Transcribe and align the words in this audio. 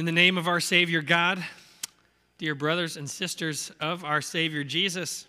In 0.00 0.06
the 0.06 0.12
name 0.12 0.38
of 0.38 0.48
our 0.48 0.60
Savior 0.60 1.02
God, 1.02 1.44
dear 2.38 2.54
brothers 2.54 2.96
and 2.96 3.08
sisters 3.08 3.70
of 3.80 4.02
our 4.02 4.22
Savior 4.22 4.64
Jesus, 4.64 5.26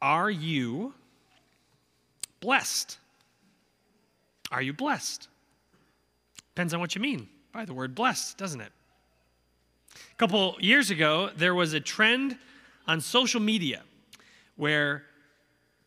are 0.00 0.30
you 0.30 0.94
blessed? 2.40 2.96
Are 4.50 4.62
you 4.62 4.72
blessed? 4.72 5.28
Depends 6.54 6.72
on 6.72 6.80
what 6.80 6.94
you 6.94 7.02
mean 7.02 7.28
by 7.52 7.66
the 7.66 7.74
word 7.74 7.94
blessed, 7.94 8.38
doesn't 8.38 8.62
it? 8.62 8.72
A 9.94 10.16
couple 10.16 10.56
years 10.60 10.90
ago, 10.90 11.28
there 11.36 11.54
was 11.54 11.74
a 11.74 11.80
trend 11.80 12.38
on 12.86 13.02
social 13.02 13.38
media 13.38 13.82
where 14.56 15.04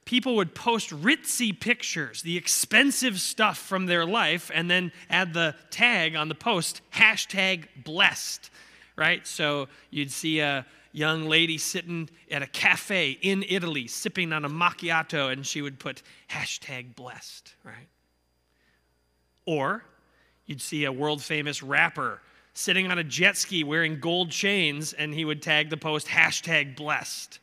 people 0.08 0.38
would 0.38 0.56
post 0.56 0.90
ritzy 0.92 1.58
pictures, 1.60 2.22
the 2.22 2.38
expensive 2.38 3.20
stuff 3.20 3.58
from 3.58 3.86
their 3.88 4.06
life, 4.06 4.50
and 4.54 4.72
then 4.72 4.90
add 5.10 5.34
the 5.34 5.54
tag 5.70 6.16
on 6.16 6.30
the 6.30 6.36
post, 6.36 6.82
hashtag 6.94 7.66
blessed, 7.84 8.50
right? 8.96 9.28
So 9.28 9.68
you'd 9.92 10.12
see 10.12 10.40
a 10.40 10.66
young 10.94 11.28
lady 11.28 11.58
sitting 11.58 12.10
at 12.32 12.42
a 12.42 12.48
cafe 12.48 13.18
in 13.22 13.44
Italy 13.50 13.86
sipping 13.86 14.32
on 14.32 14.46
a 14.46 14.50
macchiato, 14.50 15.30
and 15.30 15.46
she 15.46 15.62
would 15.62 15.78
put 15.78 16.02
hashtag 16.30 16.96
blessed, 16.96 17.54
right? 17.66 17.90
Or 19.46 19.84
you'd 20.46 20.62
see 20.62 20.86
a 20.86 20.92
world 20.92 21.22
famous 21.22 21.62
rapper 21.62 22.22
sitting 22.54 22.90
on 22.90 22.98
a 22.98 23.04
jet 23.04 23.36
ski 23.36 23.66
wearing 23.66 24.00
gold 24.00 24.32
chains, 24.32 24.94
and 24.94 25.14
he 25.14 25.26
would 25.26 25.42
tag 25.42 25.70
the 25.70 25.76
post 25.76 26.08
hashtag 26.08 26.78
blessed. 26.78 27.40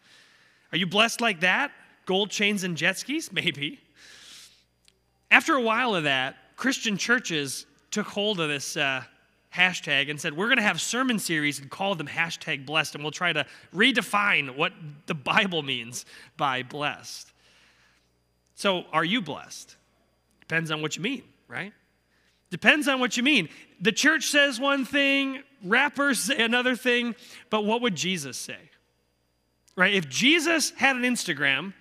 Are 0.73 0.79
you 0.79 0.87
blessed 0.87 1.21
like 1.21 1.41
that? 1.41 1.71
Gold 2.07 2.31
chains 2.31 2.65
and 2.65 2.77
jet 2.77 2.99
skis? 2.99 3.33
Maybe. 3.33 3.81
After 5.31 5.55
a 5.55 5.61
while 5.61 5.95
of 5.95 6.05
that, 6.05 6.37
Christian 6.57 6.97
churches 6.97 7.67
took 7.91 8.07
hold 8.07 8.41
of 8.41 8.49
this 8.49 8.77
uh, 8.77 9.03
hashtag 9.55 10.11
and 10.11 10.21
said, 10.21 10.37
We're 10.37 10.47
going 10.47 10.59
to 10.59 10.63
have 10.63 10.81
sermon 10.81 11.19
series 11.19 11.61
and 11.61 11.71
call 11.71 11.95
them 11.95 12.07
hashtag 12.07 12.67
blessed, 12.67 12.95
and 12.95 13.05
we'll 13.05 13.11
try 13.11 13.33
to 13.33 13.47
redefine 13.75 14.57
what 14.57 14.73
the 15.07 15.15
Bible 15.15 15.63
means 15.63 16.05
by 16.37 16.63
blessed. 16.63 17.33
So, 18.55 18.85
are 18.93 19.05
you 19.05 19.21
blessed? 19.21 19.77
Depends 20.41 20.71
on 20.71 20.83
what 20.83 20.97
you 20.97 21.03
mean, 21.03 21.23
right? 21.49 21.73
Depends 22.51 22.87
on 22.87 23.01
what 23.01 23.17
you 23.17 23.23
mean. 23.23 23.49
The 23.81 23.93
church 23.93 24.27
says 24.27 24.61
one 24.61 24.85
thing, 24.85 25.43
rappers 25.65 26.21
say 26.21 26.43
another 26.43 26.77
thing, 26.77 27.17
but 27.51 27.65
what 27.65 27.81
would 27.81 27.97
Jesus 27.97 28.37
say? 28.37 28.59
Right? 29.77 29.95
If 29.95 30.09
Jesus 30.09 30.71
had 30.71 30.95
an 30.95 31.03
Instagram, 31.03 31.73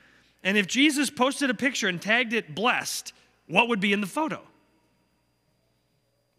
and 0.44 0.58
if 0.58 0.67
Jesus 0.67 1.09
posted 1.09 1.49
a 1.49 1.53
picture 1.53 1.88
and 1.88 2.02
tagged 2.02 2.33
it 2.33 2.53
blessed, 2.53 3.13
what 3.47 3.69
would 3.69 3.80
be 3.80 3.94
in 3.94 4.02
the 4.02 4.08
photo? 4.08 4.41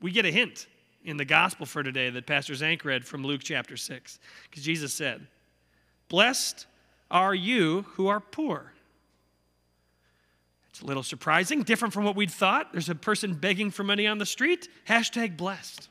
We 0.00 0.10
get 0.10 0.26
a 0.26 0.30
hint 0.30 0.66
in 1.04 1.16
the 1.16 1.24
gospel 1.24 1.66
for 1.66 1.82
today 1.82 2.10
that 2.10 2.26
Pastor 2.26 2.54
Zank 2.54 2.84
read 2.84 3.06
from 3.06 3.24
Luke 3.24 3.40
chapter 3.42 3.76
6. 3.76 4.18
Because 4.50 4.62
Jesus 4.62 4.92
said, 4.92 5.26
Blessed 6.08 6.66
are 7.10 7.34
you 7.34 7.86
who 7.92 8.08
are 8.08 8.20
poor. 8.20 8.72
It's 10.70 10.80
a 10.80 10.86
little 10.86 11.02
surprising, 11.02 11.62
different 11.62 11.94
from 11.94 12.04
what 12.04 12.16
we'd 12.16 12.30
thought. 12.30 12.72
There's 12.72 12.88
a 12.88 12.94
person 12.94 13.34
begging 13.34 13.70
for 13.70 13.84
money 13.84 14.06
on 14.06 14.18
the 14.18 14.26
street. 14.26 14.68
Hashtag 14.88 15.36
blessed. 15.36 15.88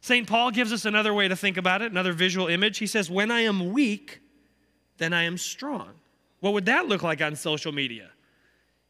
St. 0.00 0.28
Paul 0.28 0.50
gives 0.50 0.70
us 0.70 0.84
another 0.84 1.14
way 1.14 1.26
to 1.26 1.34
think 1.34 1.56
about 1.56 1.80
it, 1.80 1.90
another 1.90 2.12
visual 2.12 2.46
image. 2.46 2.78
He 2.78 2.86
says, 2.86 3.10
When 3.10 3.30
I 3.30 3.40
am 3.40 3.72
weak, 3.72 4.20
then 4.98 5.14
I 5.14 5.22
am 5.22 5.38
strong. 5.38 5.92
What 6.44 6.52
would 6.52 6.66
that 6.66 6.88
look 6.88 7.02
like 7.02 7.22
on 7.22 7.36
social 7.36 7.72
media? 7.72 8.10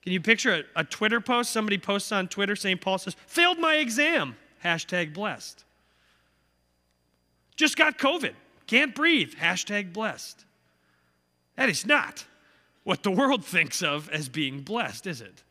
Can 0.02 0.12
you 0.12 0.20
picture 0.20 0.64
a, 0.74 0.80
a 0.80 0.82
Twitter 0.82 1.20
post? 1.20 1.52
Somebody 1.52 1.78
posts 1.78 2.10
on 2.10 2.26
Twitter, 2.26 2.56
St. 2.56 2.80
Paul 2.80 2.98
says, 2.98 3.14
failed 3.28 3.60
my 3.60 3.76
exam, 3.76 4.34
hashtag 4.64 5.14
blessed. 5.14 5.62
Just 7.54 7.76
got 7.76 7.96
COVID, 7.96 8.32
can't 8.66 8.92
breathe, 8.92 9.34
hashtag 9.40 9.92
blessed. 9.92 10.44
That 11.54 11.68
is 11.68 11.86
not 11.86 12.24
what 12.82 13.04
the 13.04 13.12
world 13.12 13.44
thinks 13.44 13.84
of 13.84 14.10
as 14.10 14.28
being 14.28 14.62
blessed, 14.62 15.06
is 15.06 15.20
it? 15.20 15.44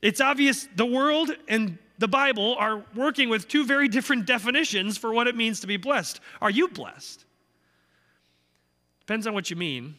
It's 0.00 0.20
obvious 0.20 0.68
the 0.76 0.86
world 0.86 1.32
and 1.48 1.78
the 1.98 2.06
Bible 2.06 2.54
are 2.60 2.84
working 2.94 3.28
with 3.28 3.48
two 3.48 3.66
very 3.66 3.88
different 3.88 4.24
definitions 4.24 4.96
for 4.96 5.12
what 5.12 5.26
it 5.26 5.34
means 5.34 5.58
to 5.62 5.66
be 5.66 5.78
blessed. 5.78 6.20
Are 6.40 6.50
you 6.50 6.68
blessed? 6.68 7.24
Depends 9.00 9.26
on 9.26 9.34
what 9.34 9.50
you 9.50 9.56
mean. 9.56 9.96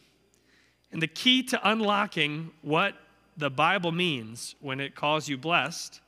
And 0.92 1.02
the 1.02 1.08
key 1.08 1.44
to 1.44 1.70
unlocking 1.70 2.52
what 2.62 2.96
the 3.38 3.50
Bible 3.50 3.92
means 3.92 4.56
when 4.60 4.80
it 4.80 4.96
calls 4.96 5.30
you 5.30 5.38
blessed 5.38 6.02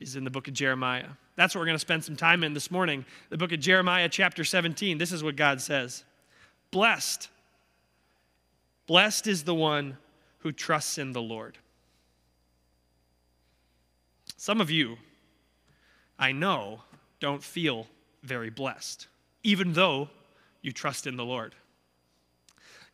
is 0.00 0.16
in 0.16 0.24
the 0.24 0.30
book 0.30 0.48
of 0.48 0.54
Jeremiah. 0.54 1.08
That's 1.36 1.54
what 1.54 1.60
we're 1.60 1.66
going 1.66 1.76
to 1.76 1.80
spend 1.80 2.04
some 2.04 2.16
time 2.16 2.44
in 2.44 2.52
this 2.52 2.70
morning. 2.70 3.04
The 3.30 3.38
book 3.38 3.52
of 3.52 3.60
Jeremiah, 3.60 4.08
chapter 4.08 4.44
17. 4.44 4.98
This 4.98 5.12
is 5.12 5.22
what 5.22 5.36
God 5.36 5.60
says 5.60 6.04
Blessed. 6.70 7.28
Blessed 8.86 9.26
is 9.26 9.44
the 9.44 9.54
one 9.54 9.98
who 10.38 10.52
trusts 10.52 10.98
in 10.98 11.12
the 11.12 11.22
Lord. 11.22 11.58
Some 14.36 14.60
of 14.60 14.70
you, 14.70 14.96
I 16.18 16.32
know, 16.32 16.82
don't 17.20 17.42
feel 17.42 17.86
very 18.22 18.50
blessed, 18.50 19.08
even 19.42 19.72
though 19.72 20.08
you 20.62 20.72
trust 20.72 21.06
in 21.06 21.16
the 21.16 21.24
Lord. 21.24 21.54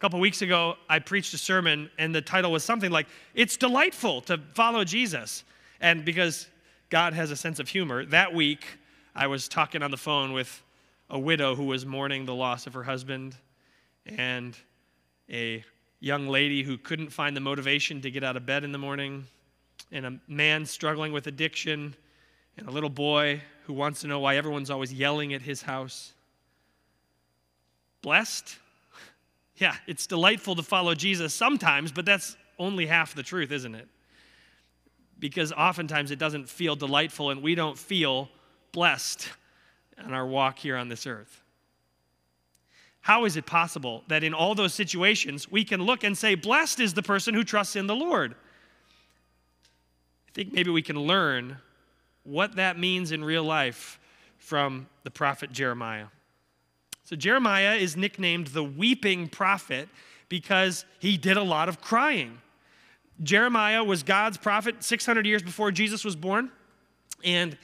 Couple 0.05 0.21
weeks 0.21 0.43
ago, 0.43 0.77
I 0.87 0.99
preached 0.99 1.33
a 1.33 1.39
sermon, 1.39 1.89
and 1.97 2.15
the 2.15 2.21
title 2.21 2.53
was 2.53 2.63
something 2.63 2.91
like, 2.91 3.07
It's 3.35 3.57
Delightful 3.57 4.21
to 4.27 4.39
Follow 4.53 4.85
Jesus. 4.85 5.45
And 5.81 6.05
because 6.05 6.47
God 6.91 7.15
has 7.15 7.31
a 7.31 7.37
sense 7.37 7.59
of 7.59 7.71
humor, 7.71 8.05
that 8.05 8.35
week 8.35 8.67
I 9.15 9.29
was 9.29 9.49
talking 9.49 9.83
on 9.83 9.91
the 9.91 9.97
phone 9.97 10.35
with 10.35 10.63
a 11.09 11.19
widow 11.19 11.55
who 11.55 11.65
was 11.65 11.87
mourning 11.87 12.27
the 12.27 12.35
loss 12.35 12.67
of 12.67 12.75
her 12.75 12.83
husband 12.83 13.35
and 14.05 14.55
a 15.31 15.65
young 16.01 16.29
lady 16.29 16.63
who 16.63 16.77
couldn't 16.77 17.09
find 17.09 17.35
the 17.35 17.41
motivation 17.41 18.03
to 18.03 18.11
get 18.11 18.23
out 18.23 18.37
of 18.37 18.45
bed 18.45 18.63
in 18.63 18.73
the 18.73 18.79
morning, 18.79 19.25
and 19.91 20.05
a 20.05 20.21
man 20.29 20.67
struggling 20.67 21.15
with 21.15 21.29
addiction, 21.29 21.97
and 22.59 22.69
a 22.69 22.71
little 22.71 22.91
boy 22.91 23.41
who 23.63 23.73
wants 23.73 24.03
to 24.03 24.07
know 24.07 24.21
why 24.21 24.37
everyone's 24.37 24.69
always 24.69 24.93
yelling 24.93 25.33
at 25.33 25.41
his 25.41 25.63
house. 25.63 26.13
Blessed? 28.03 28.59
Yeah, 29.57 29.77
it's 29.87 30.07
delightful 30.07 30.57
to 30.57 30.63
follow 30.63 30.95
Jesus 30.95 31.33
sometimes, 31.33 31.93
but 31.93 32.05
that's 32.05 32.37
only 32.59 32.87
half 32.87 33.15
the 33.15 33.23
truth, 33.23 33.53
isn't 33.53 33.75
it? 33.75 33.89
Because 35.19 35.53
oftentimes 35.53 36.11
it 36.11 36.19
doesn't 36.19 36.49
feel 36.49 36.77
delightful 36.77 37.31
and 37.31 37.43
we 37.43 37.55
don't 37.55 37.79
feel 37.79 38.29
blessed 38.73 39.29
on 40.05 40.13
our 40.13 40.27
walk 40.27 40.59
here 40.59 40.77
on 40.77 40.89
this 40.89 41.07
earth. 41.07 41.41
How 43.01 43.27
is 43.27 43.37
it 43.37 43.47
possible 43.47 44.03
that 44.09 44.25
in 44.25 44.33
all 44.33 44.55
those 44.55 44.75
situations 44.75 45.51
we 45.51 45.63
can 45.63 45.83
look 45.83 46.05
and 46.05 46.17
say, 46.17 46.35
Blessed 46.35 46.81
is 46.81 46.95
the 46.95 47.03
person 47.03 47.35
who 47.35 47.45
trusts 47.45 47.77
in 47.77 47.87
the 47.87 47.95
Lord? 47.95 48.35
I 50.29 50.31
think 50.33 50.53
maybe 50.53 50.71
we 50.71 50.83
can 50.83 50.99
learn 50.99 51.59
what 52.25 52.57
that 52.57 52.79
means 52.79 53.13
in 53.13 53.23
real 53.23 53.45
life 53.45 54.01
from 54.39 54.89
the 55.05 55.11
prophet 55.11 55.53
Jeremiah. 55.53 56.07
So 57.05 57.17
Jeremiah 57.17 57.75
is 57.75 57.97
nicknamed 57.97 58.49
the 58.49 58.65
weeping 58.65 59.29
prophet 59.29 59.89
because 60.29 60.85
he 60.99 61.17
did 61.17 61.37
a 61.37 61.43
lot 61.43 61.69
of 61.69 61.81
crying. 61.81 62.39
Jeremiah 63.23 63.85
was 63.85 64.03
God's 64.03 64.39
prophet 64.39 64.83
600 64.83 65.27
years 65.27 65.43
before 65.43 65.71
Jesus 65.71 66.05
was 66.05 66.17
born, 66.17 66.51
and 67.23 67.57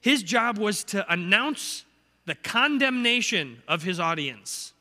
his 0.00 0.22
job 0.22 0.58
was 0.58 0.84
to 0.84 1.10
announce 1.10 1.84
the 2.26 2.34
condemnation 2.34 3.62
of 3.66 3.82
his 3.82 3.98
audience, 3.98 4.72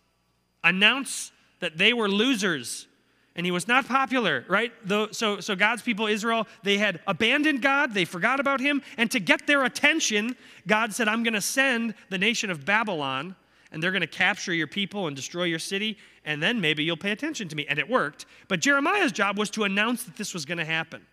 announce 0.64 1.32
that 1.60 1.78
they 1.78 1.94
were 1.94 2.10
losers 2.10 2.88
and 3.36 3.46
he 3.46 3.52
was 3.52 3.68
not 3.68 3.88
popular 3.88 4.44
right 4.50 4.74
so, 5.12 5.40
so 5.40 5.56
god's 5.56 5.82
people 5.82 6.06
israel 6.06 6.46
they 6.64 6.78
had 6.78 7.00
abandoned 7.08 7.62
god 7.62 7.94
they 7.94 8.04
forgot 8.04 8.40
about 8.40 8.60
him 8.60 8.82
and 8.98 9.10
to 9.10 9.20
get 9.20 9.48
their 9.48 9.64
attention 9.64 10.36
god 10.68 10.94
said 10.94 11.08
i'm 11.08 11.24
going 11.24 11.34
to 11.34 11.40
send 11.40 11.94
the 12.09 12.18
nation 12.18 12.50
of 12.52 12.66
babylon 12.66 13.36
and 13.72 13.82
they're 13.82 13.91
going 13.91 14.02
to 14.02 14.08
capture 14.08 14.53
your 14.53 14.68
people 14.68 15.08
and 15.08 15.16
destroy 15.16 15.44
your 15.44 15.59
city, 15.59 15.97
and 16.26 16.44
then 16.44 16.59
maybe 16.59 16.84
you'll 16.84 16.97
pay 16.97 17.12
attention 17.12 17.47
to 17.47 17.56
me. 17.56 17.66
And 17.68 17.79
it 17.79 17.90
worked. 17.90 18.26
But 18.47 18.59
Jeremiah's 18.59 19.12
job 19.12 19.38
was 19.38 19.50
to 19.52 19.64
announce 19.64 20.03
that 20.03 20.18
this 20.18 20.34
was 20.34 20.46
going 20.46 20.58
to 20.58 20.66
happen. 20.66 21.06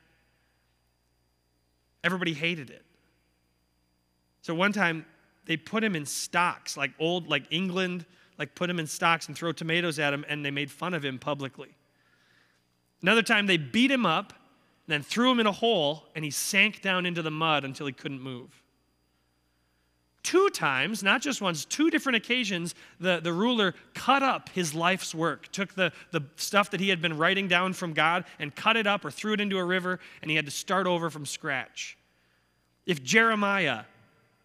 Everybody 2.03 2.35
hated 2.35 2.71
it. 2.71 2.85
So 4.43 4.55
one 4.55 4.73
time, 4.73 5.07
they 5.47 5.57
put 5.57 5.83
him 5.83 5.97
in 5.97 6.05
stocks, 6.05 6.77
like 6.77 6.91
old, 6.99 7.29
like 7.29 7.45
England, 7.51 8.05
like 8.39 8.55
put 8.55 8.69
him 8.69 8.79
in 8.79 8.87
stocks 8.87 9.29
and 9.29 9.37
throw 9.37 9.53
tomatoes 9.53 9.99
at 9.99 10.13
him, 10.13 10.25
and 10.29 10.45
they 10.45 10.51
made 10.51 10.71
fun 10.71 10.95
of 10.95 11.05
him 11.05 11.19
publicly. 11.19 11.75
Another 13.03 13.23
time, 13.23 13.47
they 13.47 13.57
beat 13.57 13.91
him 13.91 14.05
up, 14.05 14.33
and 14.33 14.93
then 14.93 15.03
threw 15.03 15.31
him 15.31 15.41
in 15.41 15.47
a 15.47 15.53
hole, 15.53 16.05
and 16.15 16.25
he 16.25 16.31
sank 16.31 16.83
down 16.83 17.07
into 17.07 17.23
the 17.23 17.31
mud 17.31 17.65
until 17.65 17.87
he 17.87 17.93
couldn't 17.93 18.21
move 18.21 18.63
two 20.29 20.51
times, 20.51 21.03
not 21.03 21.23
just 21.23 21.41
once, 21.41 21.65
two 21.65 21.89
different 21.89 22.17
occasions, 22.17 22.75
the, 23.01 23.19
the 23.19 23.33
ruler 23.33 23.75
cut 23.95 24.23
up 24.23 24.51
his 24.51 24.75
life's 24.75 25.15
work, 25.15 25.51
took 25.53 25.73
the, 25.75 25.91
the 26.11 26.21
stuff 26.37 26.71
that 26.73 26.81
he 26.81 26.91
had 26.91 27.01
been 27.01 27.17
writing 27.17 27.49
down 27.49 27.73
from 27.73 27.95
God 27.95 28.27
and 28.39 28.55
cut 28.55 28.77
it 28.77 28.87
up 28.87 29.07
or 29.07 29.11
threw 29.11 29.33
it 29.33 29.41
into 29.41 29.57
a 29.57 29.65
river, 29.65 30.01
and 30.21 30.31
he 30.31 30.37
had 30.37 30.45
to 30.45 30.51
start 30.51 30.87
over 30.87 31.09
from 31.09 31.25
scratch. 31.25 31.97
If 32.85 33.03
Jeremiah 33.03 33.85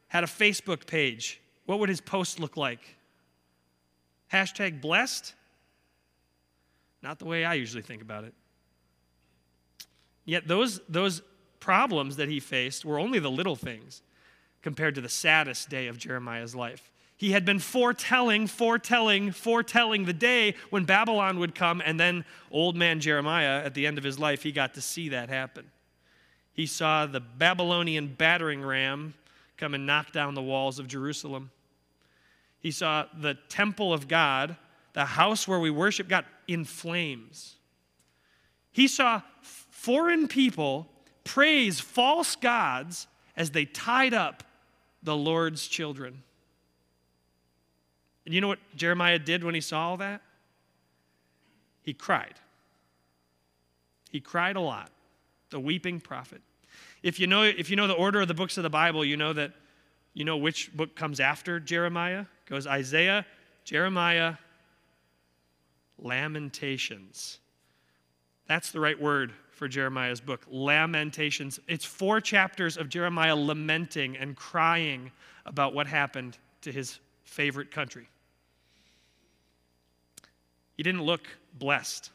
had 0.08 0.24
a 0.24 0.28
Facebook 0.28 0.88
page, 0.88 1.42
what 1.66 1.80
would 1.80 1.90
his 1.90 2.00
post 2.00 2.40
look 2.40 2.56
like? 2.56 2.80
Hashtag 4.32 4.80
blessed? 4.80 5.34
Not 7.02 7.20
the 7.20 7.26
way 7.26 7.44
I 7.44 7.56
usually 7.56 7.84
think 7.84 8.02
about 8.02 8.24
it. 8.24 8.34
Yet 10.24 10.48
those, 10.48 10.80
those 10.88 11.22
problems 11.60 12.16
that 12.16 12.30
he 12.30 12.40
faced 12.40 12.86
were 12.86 13.00
only 13.00 13.20
the 13.20 13.32
little 13.32 13.58
things 13.58 14.02
compared 14.64 14.96
to 14.96 15.02
the 15.02 15.10
saddest 15.10 15.70
day 15.70 15.88
of 15.88 15.98
Jeremiah's 15.98 16.56
life. 16.56 16.90
He 17.16 17.32
had 17.32 17.46
been 17.46 17.60
foretelling, 17.60 18.48
foretelling, 18.48 19.32
foretelling 19.32 20.06
the 20.06 20.14
day 20.14 20.56
when 20.72 20.86
Babylon 20.86 21.40
would 21.40 21.54
come, 21.54 21.82
and 21.86 22.00
then 22.00 22.26
old 22.52 22.76
man 22.76 23.00
Jeremiah, 23.00 23.64
at 23.64 23.76
the 23.76 23.86
end 23.86 23.98
of 23.98 24.04
his 24.04 24.18
life, 24.18 24.42
he 24.42 24.52
got 24.52 24.74
to 24.74 24.82
see 24.82 25.10
that 25.10 25.30
happen. 25.30 25.70
He 26.54 26.66
saw 26.66 27.06
the 27.06 27.20
Babylonian 27.20 28.16
battering 28.18 28.62
ram 28.62 29.14
come 29.58 29.74
and 29.74 29.86
knock 29.86 30.12
down 30.12 30.34
the 30.34 30.42
walls 30.42 30.80
of 30.80 30.88
Jerusalem. 30.88 31.52
He 32.60 32.72
saw 32.72 33.06
the 33.20 33.36
temple 33.50 33.94
of 33.94 34.08
God, 34.08 34.56
the 34.94 35.06
house 35.06 35.48
where 35.48 35.60
we 35.60 35.70
worship 35.70 36.08
God, 36.08 36.26
in 36.48 36.66
flames. 36.66 37.56
He 38.72 38.88
saw 38.88 39.22
foreign 39.42 40.28
people 40.28 40.90
praise 41.24 41.80
false 41.80 42.36
gods 42.36 43.08
as 43.36 43.52
they 43.52 43.66
tied 43.66 44.14
up 44.14 44.44
the 45.04 45.16
Lord's 45.16 45.68
children. 45.68 46.24
And 48.26 48.34
you 48.34 48.42
know 48.42 48.48
what 48.48 48.60
Jeremiah 48.76 49.20
did 49.20 49.44
when 49.44 49.54
he 49.54 49.62
saw 49.62 49.90
all 49.90 49.98
that? 49.98 50.22
He 51.82 51.94
cried. 51.94 52.36
He 54.10 54.22
cried 54.22 54.56
a 54.56 54.62
lot. 54.62 54.90
The 55.50 55.60
weeping 55.60 56.00
prophet. 56.00 56.42
If 57.04 57.20
you 57.20 57.28
know 57.28 57.44
if 57.44 57.70
you 57.70 57.76
know 57.76 57.88
the 57.88 57.94
order 57.94 58.22
of 58.22 58.28
the 58.28 58.34
books 58.34 58.58
of 58.58 58.64
the 58.64 58.70
Bible, 58.70 59.04
you 59.04 59.18
know 59.18 59.34
that 59.34 59.52
you 60.14 60.24
know 60.24 60.38
which 60.38 60.76
book 60.76 60.96
comes 60.96 61.20
after 61.20 61.60
Jeremiah? 61.60 62.22
It 62.22 62.50
goes 62.50 62.66
Isaiah, 62.66 63.26
Jeremiah, 63.66 64.36
Lamentations. 66.00 67.40
That's 68.48 68.72
the 68.72 68.80
right 68.80 69.00
word 69.00 69.34
for 69.54 69.68
Jeremiah's 69.68 70.20
book, 70.20 70.46
Lamentations. 70.50 71.60
It's 71.68 71.86
four 71.86 72.20
chapters 72.20 72.78
of 72.78 72.90
Jeremiah 72.90 73.36
lamenting 73.36 74.18
and 74.18 74.36
crying 74.36 75.12
about 75.46 75.74
what 75.74 75.88
happened 75.88 76.38
to 76.62 76.72
his 76.72 77.00
favorite 77.24 77.72
country. 77.72 78.08
He 80.76 80.84
didn't 80.84 81.04
look 81.04 81.28
blessed. 81.54 82.10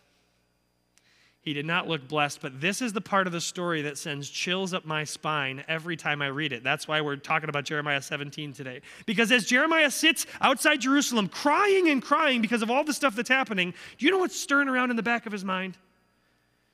He 1.41 1.55
did 1.55 1.65
not 1.65 1.89
look 1.89 2.07
blessed, 2.09 2.43
but 2.43 2.61
this 2.61 2.83
is 2.83 2.93
the 2.93 3.01
part 3.01 3.27
of 3.27 3.33
the 3.33 3.41
story 3.41 3.81
that 3.83 3.97
sends 3.97 4.29
chills 4.29 4.75
up 4.75 4.85
my 4.85 5.05
spine 5.05 5.65
every 5.67 5.97
time 5.97 6.21
I 6.21 6.27
read 6.27 6.53
it. 6.53 6.63
That's 6.63 6.87
why 6.87 7.01
we're 7.01 7.17
talking 7.17 7.49
about 7.49 7.65
Jeremiah 7.65 8.03
17 8.03 8.53
today. 8.53 8.83
Because 9.07 9.33
as 9.33 9.47
Jeremiah 9.47 9.91
sits 9.91 10.27
outside 10.43 10.81
Jerusalem 10.81 11.29
crying 11.29 11.89
and 11.89 12.03
crying 12.03 12.43
because 12.43 12.61
of 12.61 12.71
all 12.71 12.85
the 12.85 12.93
stuff 12.93 13.17
that's 13.17 13.31
happening, 13.31 13.73
do 13.97 14.05
you 14.05 14.13
know 14.13 14.19
what's 14.19 14.39
stirring 14.39 14.69
around 14.69 14.91
in 14.91 14.97
the 14.97 15.03
back 15.03 15.25
of 15.25 15.33
his 15.33 15.45
mind? 15.45 15.79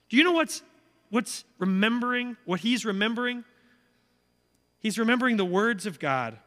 Do 0.09 0.17
you 0.17 0.25
know 0.25 0.33
what's, 0.33 0.63
what's 1.11 1.45
remembering, 1.59 2.37
what 2.45 2.61
he's 2.61 2.85
remembering? 2.85 3.45
He's 4.81 4.99
remembering 4.99 5.37
the 5.37 5.45
words 5.45 5.87
of 5.87 5.99
God. 5.99 6.39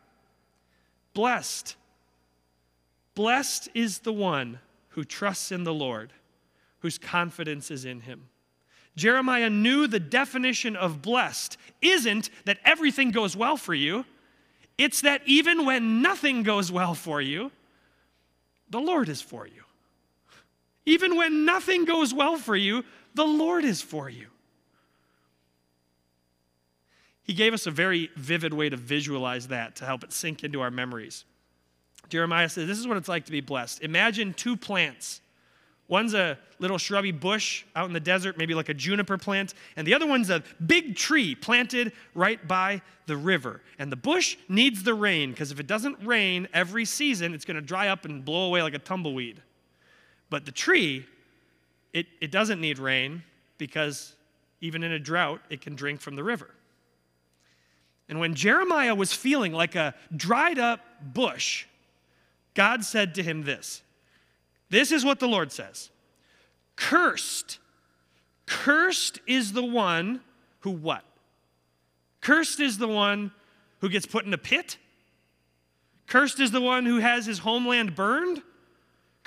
Blessed. 1.14 1.76
Blessed 3.16 3.70
is 3.74 4.00
the 4.00 4.14
one 4.14 4.60
who 4.90 5.04
trusts 5.04 5.52
in 5.52 5.64
the 5.64 5.74
Lord, 5.74 6.14
whose 6.80 6.98
confidence 6.98 7.72
is 7.72 7.86
in 7.86 8.02
him. 8.02 8.30
Jeremiah 8.96 9.50
knew 9.50 9.88
the 9.88 10.00
definition 10.00 10.76
of 10.76 11.02
blessed 11.02 11.58
isn't 11.82 12.30
that 12.46 12.60
everything 12.66 13.12
goes 13.12 13.36
well 13.38 13.58
for 13.58 13.74
you, 13.74 14.06
it's 14.78 15.02
that 15.02 15.22
even 15.26 15.66
when 15.66 16.02
nothing 16.02 16.44
goes 16.44 16.72
well 16.72 16.94
for 16.94 17.22
you, 17.22 17.52
the 18.70 18.80
Lord 18.80 19.10
is 19.10 19.22
for 19.22 19.48
you. 19.48 19.64
Even 20.88 21.18
when 21.18 21.44
nothing 21.44 21.84
goes 21.84 22.14
well 22.14 22.38
for 22.38 22.56
you, 22.56 22.84
the 23.14 23.26
Lord 23.26 23.66
is 23.66 23.82
for 23.82 24.10
you. 24.10 24.28
He 27.24 27.34
gave 27.34 27.54
us 27.54 27.68
a 27.68 27.72
very 27.72 28.10
vivid 28.16 28.54
way 28.54 28.70
to 28.70 28.78
visualize 28.78 29.50
that 29.50 29.76
to 29.76 29.86
help 29.86 30.06
it 30.06 30.14
sink 30.14 30.46
into 30.46 30.62
our 30.62 30.72
memories. 30.72 31.26
Jeremiah 32.08 32.48
says, 32.48 32.68
This 32.68 32.80
is 32.80 32.88
what 32.88 32.96
it's 32.96 33.10
like 33.10 33.26
to 33.26 33.34
be 33.34 33.42
blessed. 33.42 33.84
Imagine 33.84 34.34
two 34.34 34.56
plants. 34.56 35.20
One's 35.90 36.14
a 36.14 36.38
little 36.60 36.78
shrubby 36.78 37.12
bush 37.12 37.66
out 37.76 37.88
in 37.88 37.94
the 37.94 38.00
desert, 38.00 38.38
maybe 38.38 38.54
like 38.54 38.70
a 38.70 38.74
juniper 38.74 39.18
plant, 39.18 39.54
and 39.76 39.86
the 39.86 39.94
other 39.94 40.08
one's 40.08 40.30
a 40.30 40.42
big 40.66 40.96
tree 40.96 41.36
planted 41.36 41.92
right 42.14 42.46
by 42.48 42.82
the 43.08 43.18
river. 43.18 43.62
And 43.78 43.92
the 43.92 43.98
bush 43.98 44.38
needs 44.48 44.84
the 44.84 44.94
rain 44.94 45.32
because 45.32 45.52
if 45.52 45.60
it 45.60 45.68
doesn't 45.68 45.98
rain 46.02 46.48
every 46.54 46.86
season, 46.86 47.34
it's 47.34 47.44
going 47.44 47.56
to 47.56 47.62
dry 47.62 47.90
up 47.90 48.06
and 48.06 48.24
blow 48.24 48.46
away 48.46 48.62
like 48.62 48.74
a 48.74 48.80
tumbleweed. 48.80 49.42
But 50.30 50.46
the 50.46 50.52
tree 50.52 51.06
it, 51.94 52.06
it 52.22 52.32
doesn't 52.32 52.62
need 52.62 52.80
rain 52.80 53.24
because 53.58 54.16
even 54.62 54.84
in 54.84 54.92
a 54.92 55.00
drought, 55.00 55.42
it 55.50 55.62
can 55.62 55.76
drink 55.76 56.00
from 56.00 56.16
the 56.16 56.24
river. 56.24 56.52
And 58.10 58.20
when 58.20 58.36
Jeremiah 58.36 58.96
was 58.96 59.12
feeling 59.12 59.52
like 59.52 59.76
a 59.76 59.96
dried 60.16 60.60
up 60.60 60.80
bush, 61.02 61.66
God 62.54 62.84
said 62.84 63.16
to 63.16 63.24
him 63.24 63.44
this 63.44 63.82
This 64.70 64.92
is 64.92 65.04
what 65.04 65.20
the 65.20 65.28
Lord 65.28 65.52
says 65.52 65.90
Cursed, 66.76 67.60
cursed 68.46 69.20
is 69.28 69.54
the 69.54 69.66
one 69.66 70.22
who 70.60 70.72
what? 70.72 71.04
Cursed 72.22 72.60
is 72.60 72.78
the 72.78 72.88
one 72.88 73.32
who 73.82 73.90
gets 73.90 74.06
put 74.06 74.26
in 74.26 74.34
a 74.34 74.38
pit. 74.38 74.78
Cursed 76.08 76.40
is 76.40 76.52
the 76.52 76.62
one 76.62 76.86
who 76.86 77.00
has 77.00 77.26
his 77.26 77.40
homeland 77.40 77.96
burned. 77.96 78.42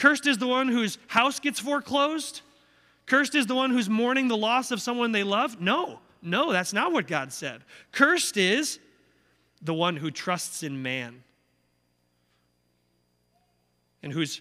Cursed 0.01 0.27
is 0.27 0.39
the 0.39 0.47
one 0.47 0.69
whose 0.69 0.97
house 1.09 1.41
gets 1.41 1.61
foreclosed. 1.61 2.41
Cursed 3.05 3.35
is 3.35 3.47
the 3.47 3.55
one 3.55 3.71
who's 3.71 3.91
mourning 3.91 4.29
the 4.29 4.37
loss 4.37 4.71
of 4.71 4.81
someone 4.81 5.13
they 5.13 5.23
love? 5.23 5.61
No, 5.61 6.01
no, 6.23 6.53
that's 6.53 6.73
not 6.73 6.91
what 6.91 7.07
God 7.07 7.35
said. 7.35 7.61
Cursed 7.93 8.39
is 8.39 8.79
the 9.61 9.75
one 9.75 9.97
who 9.97 10.11
trusts 10.11 10.63
in 10.63 10.83
man 10.83 11.23
and 14.03 14.11
who's, 14.11 14.41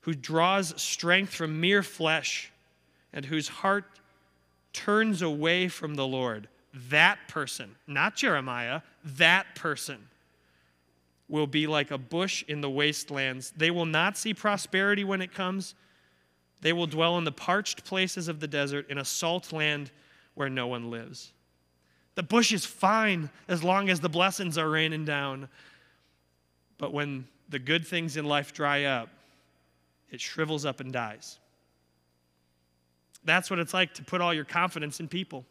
who 0.00 0.14
draws 0.14 0.80
strength 0.80 1.34
from 1.34 1.60
mere 1.60 1.82
flesh 1.82 2.50
and 3.12 3.26
whose 3.26 3.46
heart 3.46 3.84
turns 4.72 5.20
away 5.20 5.68
from 5.68 5.96
the 5.96 6.06
Lord. 6.06 6.48
That 6.88 7.18
person, 7.28 7.76
not 7.86 8.16
Jeremiah, 8.16 8.80
that 9.04 9.54
person 9.54 10.08
will 11.28 11.46
be 11.46 11.66
like 11.66 11.90
a 11.90 11.98
bush 11.98 12.44
in 12.48 12.60
the 12.60 12.70
wastelands. 12.70 13.52
They 13.56 13.70
will 13.70 13.86
not 13.86 14.16
see 14.16 14.34
prosperity 14.34 15.04
when 15.04 15.22
it 15.22 15.32
comes. 15.32 15.74
They 16.60 16.72
will 16.72 16.86
dwell 16.86 17.18
in 17.18 17.24
the 17.24 17.32
parched 17.32 17.84
places 17.84 18.28
of 18.28 18.40
the 18.40 18.48
desert, 18.48 18.90
in 18.90 18.98
a 18.98 19.04
salt 19.04 19.52
land 19.52 19.90
where 20.34 20.50
no 20.50 20.66
one 20.66 20.90
lives. 20.90 21.32
The 22.14 22.22
bush 22.22 22.52
is 22.52 22.64
fine 22.64 23.30
as 23.48 23.64
long 23.64 23.88
as 23.88 24.00
the 24.00 24.08
blessings 24.08 24.56
are 24.58 24.70
raining 24.70 25.04
down. 25.04 25.48
But 26.78 26.92
when 26.92 27.26
the 27.48 27.58
good 27.58 27.86
things 27.86 28.16
in 28.16 28.24
life 28.24 28.52
dry 28.52 28.84
up, 28.84 29.08
it 30.10 30.20
shrivels 30.20 30.64
up 30.64 30.80
and 30.80 30.92
dies. 30.92 31.38
That's 33.24 33.50
what 33.50 33.58
it's 33.58 33.74
like 33.74 33.94
to 33.94 34.04
put 34.04 34.20
all 34.20 34.34
your 34.34 34.44
confidence 34.44 35.00
in 35.00 35.08
people. 35.08 35.44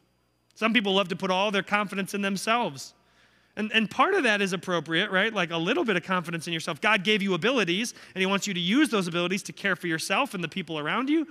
Some 0.56 0.74
people 0.74 0.94
love 0.94 1.10
to 1.10 1.16
put 1.16 1.32
all 1.32 1.52
their 1.52 1.64
confidence 1.64 2.14
in 2.14 2.22
themselves. 2.22 2.94
And, 3.56 3.72
and 3.72 3.90
part 3.90 4.16
of 4.16 4.24
that 4.24 4.42
is 4.42 4.52
appropriate, 4.52 5.12
right? 5.12 5.32
Like 5.32 5.52
a 5.52 5.58
little 5.58 5.86
bit 5.86 5.96
of 5.96 6.04
confidence 6.04 6.48
in 6.48 6.54
yourself. 6.54 6.82
God 6.82 7.04
gave 7.04 7.22
you 7.22 7.36
abilities, 7.36 7.94
and 8.16 8.22
He 8.22 8.26
wants 8.26 8.48
you 8.48 8.54
to 8.54 8.60
use 8.60 8.90
those 8.90 9.08
abilities 9.08 9.44
to 9.44 9.54
care 9.54 9.76
for 9.76 9.88
yourself 9.88 10.34
and 10.34 10.44
the 10.44 10.48
people 10.48 10.80
around 10.80 11.10
you. 11.10 11.28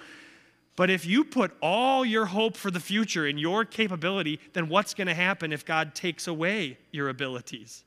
But 0.77 0.89
if 0.89 1.05
you 1.05 1.25
put 1.25 1.53
all 1.61 2.05
your 2.05 2.27
hope 2.27 2.57
for 2.57 2.71
the 2.71 2.81
future 2.81 3.27
in 3.27 3.39
your 3.39 3.65
capability, 3.65 4.41
then 4.53 4.69
what's 4.69 4.95
going 4.95 5.09
to 5.09 5.15
happen 5.15 5.53
if 5.53 5.67
God 5.67 5.95
takes 5.95 6.27
away 6.27 6.79
your 6.93 7.09
abilities? 7.09 7.85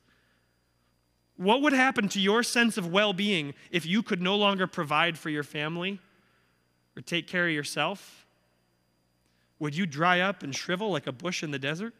What 1.38 1.62
would 1.62 1.74
happen 1.74 2.08
to 2.10 2.20
your 2.20 2.44
sense 2.44 2.78
of 2.78 2.92
well 2.92 3.12
being 3.12 3.54
if 3.72 3.86
you 3.86 4.04
could 4.04 4.22
no 4.22 4.36
longer 4.36 4.68
provide 4.68 5.18
for 5.18 5.30
your 5.30 5.44
family 5.44 6.00
or 6.96 7.02
take 7.02 7.28
care 7.28 7.48
of 7.48 7.54
yourself? 7.54 8.26
Would 9.60 9.76
you 9.76 9.86
dry 9.86 10.20
up 10.20 10.44
and 10.44 10.54
shrivel 10.54 10.92
like 10.92 11.08
a 11.08 11.12
bush 11.12 11.42
in 11.42 11.52
the 11.52 11.60
desert? 11.60 11.94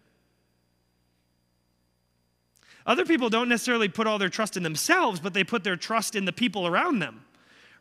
Other 2.86 3.06
people 3.06 3.30
don't 3.30 3.50
necessarily 3.50 3.90
put 3.90 4.06
all 4.06 4.20
their 4.20 4.30
trust 4.30 4.58
in 4.58 4.64
themselves, 4.64 5.20
but 5.20 5.34
they 5.34 5.44
put 5.44 5.64
their 5.64 5.76
trust 5.76 6.16
in 6.16 6.26
the 6.26 6.34
people 6.34 6.68
around 6.68 7.00
them. 7.00 7.26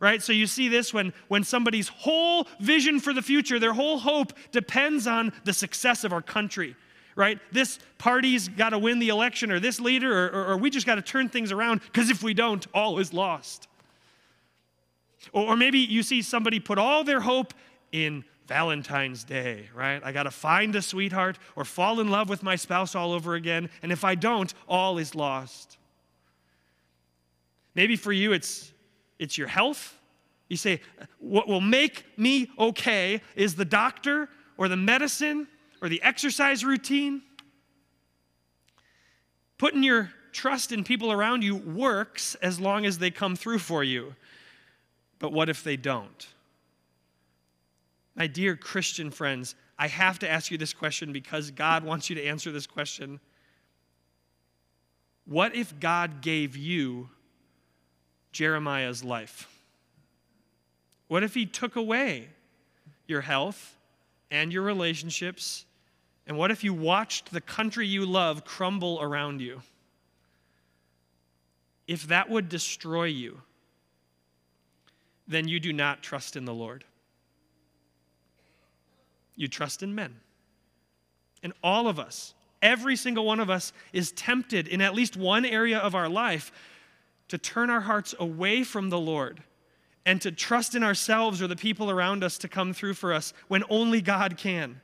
Right? 0.01 0.23
So 0.23 0.33
you 0.33 0.47
see 0.47 0.69
this 0.69 0.93
when, 0.93 1.13
when 1.29 1.45
somebody's 1.45 1.89
whole 1.89 2.49
vision 2.61 3.01
for 3.01 3.13
the 3.13 3.23
future, 3.23 3.59
their 3.59 3.73
whole 3.73 3.99
hope 3.99 4.33
depends 4.51 5.07
on 5.07 5.33
the 5.45 5.53
success 5.53 6.05
of 6.05 6.13
our 6.13 6.23
country. 6.23 6.75
Right? 7.17 7.39
This 7.53 7.79
party's 7.97 8.49
got 8.49 8.71
to 8.71 8.79
win 8.79 8.99
the 8.99 9.09
election, 9.09 9.53
or 9.53 9.61
this 9.61 9.79
leader, 9.79 10.27
or, 10.27 10.31
or, 10.31 10.47
or 10.49 10.57
we 10.57 10.69
just 10.69 10.87
got 10.87 10.97
to 10.97 11.03
turn 11.03 11.29
things 11.29 11.53
around, 11.53 11.81
because 11.83 12.11
if 12.11 12.23
we 12.23 12.35
don't, 12.35 12.67
all 12.75 12.99
is 12.99 13.13
lost. 13.13 13.69
Or, 15.33 15.51
or 15.53 15.57
maybe 15.57 15.79
you 15.79 16.03
see 16.03 16.23
somebody 16.23 16.61
put 16.61 16.77
all 16.77 17.05
their 17.05 17.21
hope 17.21 17.55
in 17.93 18.25
Valentine's 18.47 19.25
Day, 19.25 19.69
right? 19.75 20.03
I 20.05 20.13
got 20.13 20.25
to 20.25 20.31
find 20.31 20.75
a 20.77 20.83
sweetheart 20.83 21.39
or 21.57 21.65
fall 21.65 22.01
in 22.01 22.11
love 22.11 22.29
with 22.29 22.43
my 22.43 22.57
spouse 22.57 22.95
all 22.95 23.13
over 23.13 23.35
again. 23.35 23.71
And 23.83 23.91
if 23.91 24.05
I 24.05 24.15
don't, 24.15 24.53
all 24.69 24.99
is 24.99 25.15
lost. 25.15 25.79
Maybe 27.75 27.97
for 27.97 28.13
you, 28.13 28.33
it's, 28.33 28.73
it's 29.19 29.39
your 29.39 29.49
health. 29.49 29.97
You 30.49 30.57
say, 30.57 30.81
What 31.19 31.49
will 31.49 31.61
make 31.61 32.05
me 32.19 32.51
okay 32.59 33.23
is 33.35 33.55
the 33.55 33.65
doctor 33.65 34.29
or 34.57 34.69
the 34.69 34.77
medicine 34.77 35.49
or 35.81 35.89
the 35.89 36.03
exercise 36.03 36.65
routine. 36.65 37.23
Putting 39.59 39.83
your 39.83 40.11
trust 40.33 40.73
in 40.73 40.85
people 40.85 41.13
around 41.13 41.43
you 41.43 41.57
works 41.57 42.35
as 42.37 42.61
long 42.61 42.85
as 42.85 42.99
they 42.99 43.11
come 43.11 43.37
through 43.37 43.61
for 43.61 43.83
you. 43.83 44.15
But 45.19 45.33
what 45.33 45.49
if 45.49 45.65
they 45.65 45.77
don't? 45.77 46.27
My 48.17 48.27
dear 48.27 48.57
Christian 48.57 49.11
friends, 49.11 49.55
I 49.79 49.89
have 49.89 50.19
to 50.21 50.31
ask 50.31 50.51
you 50.51 50.59
this 50.59 50.73
question 50.73 51.13
because 51.13 51.51
God 51.51 51.85
wants 51.85 52.09
you 52.09 52.17
to 52.17 52.25
answer 52.25 52.53
this 52.53 52.67
question. 52.67 53.19
What 55.27 55.55
if 55.55 55.81
God 55.81 56.21
gave 56.21 56.57
you 56.57 57.09
Jeremiah's 58.31 59.03
life? 59.03 59.49
What 61.09 61.23
if 61.23 61.35
He 61.35 61.47
took 61.47 61.77
away 61.77 62.29
your 63.07 63.23
health 63.23 63.77
and 64.31 64.53
your 64.53 64.63
relationships? 64.63 65.65
And 66.27 66.39
what 66.39 66.51
if 66.51 66.63
you 66.63 66.73
watched 66.73 67.33
the 67.33 67.41
country 67.41 67.87
you 67.87 68.07
love 68.07 68.45
crumble 68.45 68.99
around 69.03 69.41
you? 69.41 69.63
If 71.87 72.07
that 72.09 72.31
would 72.31 72.49
destroy 72.49 73.05
you, 73.05 73.43
then 75.27 75.49
you 75.49 75.61
do 75.61 75.73
not 75.73 76.03
trust 76.03 76.37
in 76.37 76.45
the 76.45 76.55
Lord. 76.55 76.85
You 79.37 79.49
trust 79.49 79.83
in 79.83 79.95
men. 79.95 80.15
And 81.43 81.53
all 81.63 81.89
of 81.89 81.99
us, 81.99 82.35
every 82.63 82.97
single 82.97 83.25
one 83.25 83.41
of 83.41 83.51
us, 83.51 83.73
is 83.93 84.13
tempted 84.13 84.69
in 84.69 84.81
at 84.81 84.95
least 84.95 85.17
one 85.17 85.45
area 85.45 85.79
of 85.79 85.95
our 85.95 86.09
life 86.09 86.53
to 87.29 87.39
turn 87.39 87.71
our 87.71 87.81
hearts 87.81 88.15
away 88.19 88.65
from 88.65 88.91
the 88.91 88.99
Lord 88.99 89.43
and 90.07 90.21
to 90.23 90.31
trust 90.31 90.75
in 90.75 90.83
ourselves 90.83 91.41
or 91.41 91.47
the 91.47 91.57
people 91.57 91.91
around 91.91 92.23
us 92.23 92.39
to 92.39 92.49
come 92.49 92.73
through 92.73 92.95
for 92.95 93.13
us 93.13 93.33
when 93.49 93.65
only 93.71 94.01
God 94.01 94.37
can. 94.37 94.81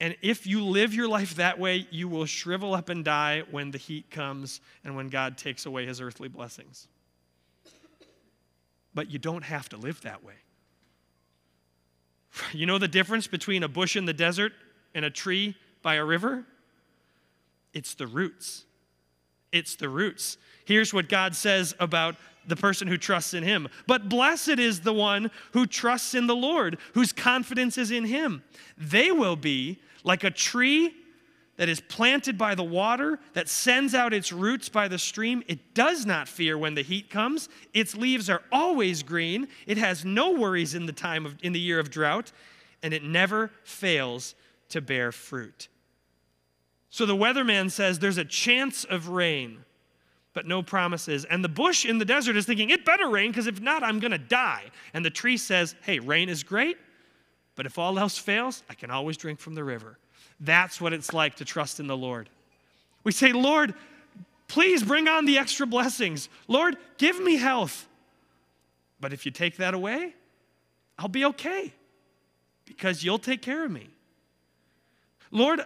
And 0.00 0.16
if 0.20 0.48
you 0.48 0.64
live 0.64 0.92
your 0.92 1.06
life 1.06 1.36
that 1.36 1.60
way, 1.60 1.86
you 1.92 2.08
will 2.08 2.26
shrivel 2.26 2.74
up 2.74 2.88
and 2.88 3.04
die 3.04 3.44
when 3.52 3.70
the 3.70 3.78
heat 3.78 4.10
comes 4.10 4.60
and 4.82 4.96
when 4.96 5.08
God 5.08 5.38
takes 5.38 5.64
away 5.64 5.86
his 5.86 6.00
earthly 6.00 6.26
blessings. 6.26 6.88
But 8.94 9.10
you 9.10 9.20
don't 9.20 9.44
have 9.44 9.68
to 9.68 9.76
live 9.76 10.00
that 10.00 10.24
way. 10.24 10.34
You 12.52 12.66
know 12.66 12.78
the 12.78 12.88
difference 12.88 13.26
between 13.26 13.62
a 13.62 13.68
bush 13.68 13.96
in 13.96 14.04
the 14.06 14.12
desert 14.12 14.52
and 14.94 15.04
a 15.04 15.10
tree 15.10 15.54
by 15.82 15.96
a 15.96 16.04
river? 16.04 16.44
It's 17.74 17.94
the 17.94 18.06
roots. 18.06 18.64
It's 19.52 19.76
the 19.76 19.88
roots. 19.88 20.38
Here's 20.64 20.94
what 20.94 21.08
God 21.08 21.34
says 21.36 21.74
about 21.78 22.16
the 22.46 22.56
person 22.56 22.88
who 22.88 22.96
trusts 22.96 23.34
in 23.34 23.44
him. 23.44 23.68
But 23.86 24.08
blessed 24.08 24.58
is 24.58 24.80
the 24.80 24.92
one 24.92 25.30
who 25.52 25.66
trusts 25.66 26.14
in 26.14 26.26
the 26.26 26.36
Lord, 26.36 26.78
whose 26.94 27.12
confidence 27.12 27.78
is 27.78 27.90
in 27.90 28.04
him. 28.04 28.42
They 28.76 29.12
will 29.12 29.36
be 29.36 29.78
like 30.04 30.24
a 30.24 30.30
tree 30.30 30.94
that 31.62 31.68
is 31.68 31.80
planted 31.80 32.36
by 32.36 32.56
the 32.56 32.64
water, 32.64 33.20
that 33.34 33.48
sends 33.48 33.94
out 33.94 34.12
its 34.12 34.32
roots 34.32 34.68
by 34.68 34.88
the 34.88 34.98
stream. 34.98 35.44
It 35.46 35.74
does 35.74 36.04
not 36.04 36.26
fear 36.26 36.58
when 36.58 36.74
the 36.74 36.82
heat 36.82 37.08
comes. 37.08 37.48
Its 37.72 37.94
leaves 37.94 38.28
are 38.28 38.42
always 38.50 39.04
green. 39.04 39.46
It 39.68 39.78
has 39.78 40.04
no 40.04 40.32
worries 40.32 40.74
in 40.74 40.86
the 40.86 40.92
time 40.92 41.24
of 41.24 41.36
in 41.40 41.52
the 41.52 41.60
year 41.60 41.78
of 41.78 41.88
drought, 41.88 42.32
and 42.82 42.92
it 42.92 43.04
never 43.04 43.52
fails 43.62 44.34
to 44.70 44.80
bear 44.80 45.12
fruit. 45.12 45.68
So 46.90 47.06
the 47.06 47.14
weatherman 47.14 47.70
says 47.70 48.00
there's 48.00 48.18
a 48.18 48.24
chance 48.24 48.82
of 48.82 49.10
rain, 49.10 49.58
but 50.32 50.48
no 50.48 50.64
promises. 50.64 51.24
And 51.26 51.44
the 51.44 51.48
bush 51.48 51.86
in 51.86 51.98
the 51.98 52.04
desert 52.04 52.34
is 52.34 52.44
thinking, 52.44 52.70
it 52.70 52.84
better 52.84 53.08
rain, 53.08 53.30
because 53.30 53.46
if 53.46 53.60
not, 53.60 53.84
I'm 53.84 54.00
going 54.00 54.10
to 54.10 54.18
die. 54.18 54.64
And 54.94 55.04
the 55.04 55.10
tree 55.10 55.36
says, 55.36 55.76
hey, 55.82 56.00
rain 56.00 56.28
is 56.28 56.42
great, 56.42 56.76
but 57.54 57.66
if 57.66 57.78
all 57.78 58.00
else 58.00 58.18
fails, 58.18 58.64
I 58.68 58.74
can 58.74 58.90
always 58.90 59.16
drink 59.16 59.38
from 59.38 59.54
the 59.54 59.62
river. 59.62 59.96
That's 60.42 60.80
what 60.80 60.92
it's 60.92 61.14
like 61.14 61.36
to 61.36 61.44
trust 61.44 61.78
in 61.78 61.86
the 61.86 61.96
Lord. 61.96 62.28
We 63.04 63.12
say, 63.12 63.32
Lord, 63.32 63.74
please 64.48 64.82
bring 64.82 65.06
on 65.08 65.24
the 65.24 65.38
extra 65.38 65.66
blessings. 65.66 66.28
Lord, 66.48 66.76
give 66.98 67.20
me 67.20 67.36
health. 67.36 67.86
But 69.00 69.12
if 69.12 69.24
you 69.24 69.30
take 69.30 69.56
that 69.56 69.72
away, 69.72 70.14
I'll 70.98 71.08
be 71.08 71.24
okay 71.26 71.72
because 72.66 73.04
you'll 73.04 73.20
take 73.20 73.40
care 73.40 73.64
of 73.64 73.70
me. 73.70 73.88
Lord, 75.30 75.64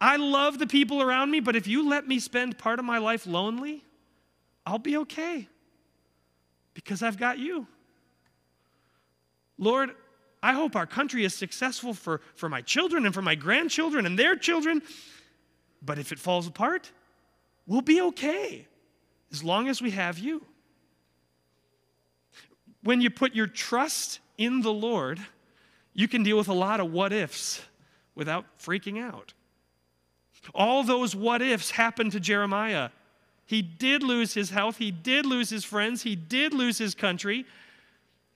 I 0.00 0.16
love 0.16 0.58
the 0.58 0.66
people 0.66 1.02
around 1.02 1.30
me, 1.30 1.40
but 1.40 1.56
if 1.56 1.66
you 1.66 1.88
let 1.88 2.06
me 2.06 2.18
spend 2.18 2.58
part 2.58 2.78
of 2.78 2.84
my 2.84 2.98
life 2.98 3.26
lonely, 3.26 3.82
I'll 4.66 4.78
be 4.78 4.98
okay 4.98 5.48
because 6.74 7.02
I've 7.02 7.18
got 7.18 7.38
you. 7.38 7.66
Lord, 9.58 9.92
I 10.42 10.52
hope 10.52 10.74
our 10.74 10.86
country 10.86 11.24
is 11.24 11.34
successful 11.34 11.94
for, 11.94 12.20
for 12.34 12.48
my 12.48 12.62
children 12.62 13.06
and 13.06 13.14
for 13.14 13.22
my 13.22 13.34
grandchildren 13.34 14.06
and 14.06 14.18
their 14.18 14.34
children. 14.34 14.82
But 15.80 15.98
if 15.98 16.10
it 16.10 16.18
falls 16.18 16.46
apart, 16.46 16.90
we'll 17.66 17.80
be 17.80 18.00
okay 18.00 18.66
as 19.30 19.44
long 19.44 19.68
as 19.68 19.80
we 19.80 19.92
have 19.92 20.18
you. 20.18 20.44
When 22.82 23.00
you 23.00 23.10
put 23.10 23.34
your 23.34 23.46
trust 23.46 24.18
in 24.36 24.62
the 24.62 24.72
Lord, 24.72 25.20
you 25.94 26.08
can 26.08 26.24
deal 26.24 26.36
with 26.36 26.48
a 26.48 26.54
lot 26.54 26.80
of 26.80 26.92
what 26.92 27.12
ifs 27.12 27.62
without 28.14 28.44
freaking 28.58 29.00
out. 29.00 29.32
All 30.54 30.82
those 30.82 31.14
what 31.14 31.40
ifs 31.40 31.70
happened 31.70 32.12
to 32.12 32.20
Jeremiah. 32.20 32.90
He 33.46 33.62
did 33.62 34.02
lose 34.02 34.34
his 34.34 34.50
health, 34.50 34.78
he 34.78 34.90
did 34.90 35.26
lose 35.26 35.50
his 35.50 35.64
friends, 35.64 36.02
he 36.02 36.16
did 36.16 36.52
lose 36.52 36.78
his 36.78 36.94
country. 36.94 37.44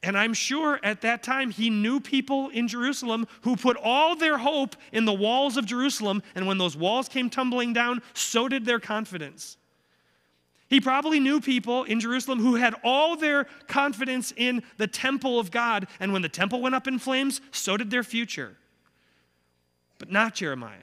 And 0.03 0.17
I'm 0.17 0.35
sure 0.35 0.79
at 0.83 1.01
that 1.01 1.23
time 1.23 1.51
he 1.51 1.71
knew 1.71 2.01
people 2.01 2.49
in 2.51 2.69
Jerusalem 2.69 3.27
who 3.43 3.57
put 3.57 3.77
all 3.77 4.15
their 4.15 4.39
hope 4.39 4.77
in 4.93 5.05
the 5.05 5.13
walls 5.13 5.57
of 5.57 5.67
Jerusalem. 5.67 6.23
And 6.35 6.47
when 6.47 6.59
those 6.59 6.77
walls 6.77 7.09
came 7.09 7.29
tumbling 7.29 7.73
down, 7.73 8.03
so 8.15 8.49
did 8.49 8.65
their 8.65 8.79
confidence. 8.79 9.57
He 10.69 10.81
probably 10.81 11.21
knew 11.21 11.41
people 11.41 11.85
in 11.85 12.01
Jerusalem 12.01 12.41
who 12.41 12.57
had 12.57 12.75
all 12.83 13.17
their 13.17 13.45
confidence 13.69 14.33
in 14.37 14.63
the 14.79 14.87
temple 14.87 15.39
of 15.39 15.51
God. 15.51 15.87
And 16.01 16.13
when 16.13 16.23
the 16.23 16.29
temple 16.29 16.61
went 16.61 16.75
up 16.75 16.89
in 16.89 16.99
flames, 16.99 17.41
so 17.51 17.77
did 17.77 17.91
their 17.91 18.03
future. 18.03 18.57
But 19.99 20.11
not 20.11 20.35
Jeremiah. 20.35 20.79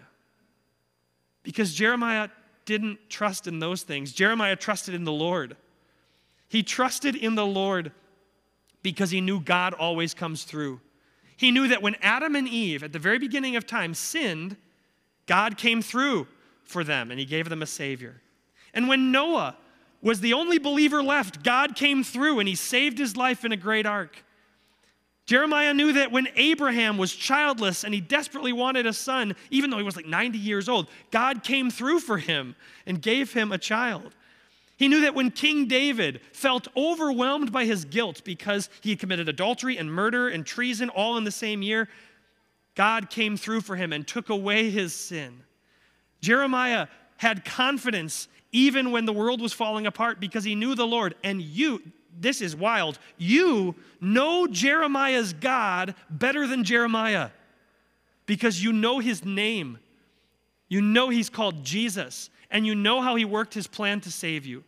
Because 1.44 1.74
Jeremiah 1.74 2.30
didn't 2.66 3.10
trust 3.10 3.46
in 3.46 3.60
those 3.60 3.84
things. 3.84 4.14
Jeremiah 4.14 4.56
trusted 4.56 4.96
in 4.96 5.04
the 5.04 5.12
Lord. 5.12 5.58
He 6.48 6.64
trusted 6.64 7.16
in 7.16 7.36
the 7.36 7.46
Lord 7.46 7.92
because 8.84 9.10
he 9.10 9.22
knew 9.22 9.40
God 9.40 9.74
always 9.74 10.14
comes 10.14 10.44
through. 10.44 10.80
He 11.38 11.52
knew 11.52 11.68
that 11.70 11.82
when 11.82 11.96
Adam 12.02 12.36
and 12.36 12.48
Eve, 12.48 12.84
at 12.84 12.94
the 12.94 13.00
very 13.00 13.18
beginning 13.18 13.56
of 13.56 13.66
time, 13.66 13.94
sinned, 13.94 14.56
God 15.26 15.58
came 15.58 15.82
through 15.82 16.28
for 16.64 16.84
them 16.84 17.10
and 17.10 17.20
he 17.20 17.26
gave 17.26 17.50
them 17.50 17.62
a 17.62 17.66
Savior. 17.68 18.22
And 18.74 18.88
when 18.88 19.12
Noah 19.12 19.56
was 20.02 20.20
the 20.20 20.34
only 20.34 20.58
believer 20.58 21.02
left, 21.02 21.44
God 21.44 21.76
came 21.76 22.04
through 22.04 22.40
and 22.40 22.48
he 22.48 22.56
saved 22.56 22.98
his 22.98 23.16
life 23.16 23.46
in 23.46 23.52
a 23.52 23.58
great 23.58 23.86
ark. 23.86 24.24
Jeremiah 25.26 25.74
knew 25.74 25.94
that 25.94 26.12
when 26.12 26.28
Abraham 26.36 26.98
was 26.98 27.16
childless 27.16 27.86
and 27.86 27.94
he 27.94 28.02
desperately 28.02 28.52
wanted 28.52 28.86
a 28.86 28.92
son, 28.92 29.36
even 29.50 29.70
though 29.70 29.78
he 29.78 29.84
was 29.84 29.96
like 29.96 30.06
90 30.06 30.38
years 30.38 30.68
old, 30.68 30.90
God 31.12 31.44
came 31.44 31.72
through 31.72 32.00
for 32.00 32.18
him 32.18 32.58
and 32.86 33.02
gave 33.02 33.32
him 33.32 33.54
a 33.54 33.58
child. 33.58 34.14
He 34.76 34.88
knew 34.88 35.02
that 35.02 35.16
when 35.16 35.32
King 35.32 35.68
David 35.68 36.22
felt 36.32 36.68
overwhelmed 36.76 37.52
by 37.52 37.66
his 37.66 37.86
guilt 37.86 38.22
because 38.24 38.70
he 38.82 38.92
had 38.92 39.00
committed 39.00 39.30
adultery 39.30 39.78
and 39.78 39.92
murder 39.92 40.28
and 40.28 40.46
treason 40.46 40.90
all 40.90 41.18
in 41.18 41.24
the 41.24 41.32
same 41.32 41.62
year, 41.62 41.88
God 42.76 43.10
came 43.10 43.38
through 43.38 43.62
for 43.62 43.76
him 43.76 43.94
and 43.94 44.08
took 44.08 44.30
away 44.30 44.70
his 44.70 44.94
sin. 44.94 45.44
Jeremiah 46.22 46.88
had 47.18 47.46
confidence 47.46 48.28
even 48.52 48.92
when 48.92 49.06
the 49.06 49.14
world 49.14 49.42
was 49.42 49.54
falling 49.54 49.86
apart 49.86 50.20
because 50.20 50.44
he 50.44 50.56
knew 50.56 50.74
the 50.76 50.88
Lord. 50.88 51.16
And 51.24 51.42
you, 51.42 51.82
this 52.20 52.42
is 52.42 52.56
wild, 52.56 52.98
you 53.18 53.76
know 54.02 54.48
Jeremiah's 54.48 55.34
God 55.34 55.96
better 56.10 56.48
than 56.48 56.64
Jeremiah 56.64 57.30
because 58.26 58.64
you 58.64 58.74
know 58.74 59.00
his 59.00 59.24
name. 59.24 59.78
You 60.68 60.82
know 60.82 61.10
he's 61.10 61.30
called 61.30 61.64
Jesus 61.64 62.30
and 62.54 62.66
you 62.66 62.76
know 62.76 63.02
how 63.02 63.16
he 63.16 63.26
worked 63.26 63.56
his 63.56 63.68
plan 63.68 64.00
to 64.02 64.12
save 64.12 64.46
you. 64.46 64.64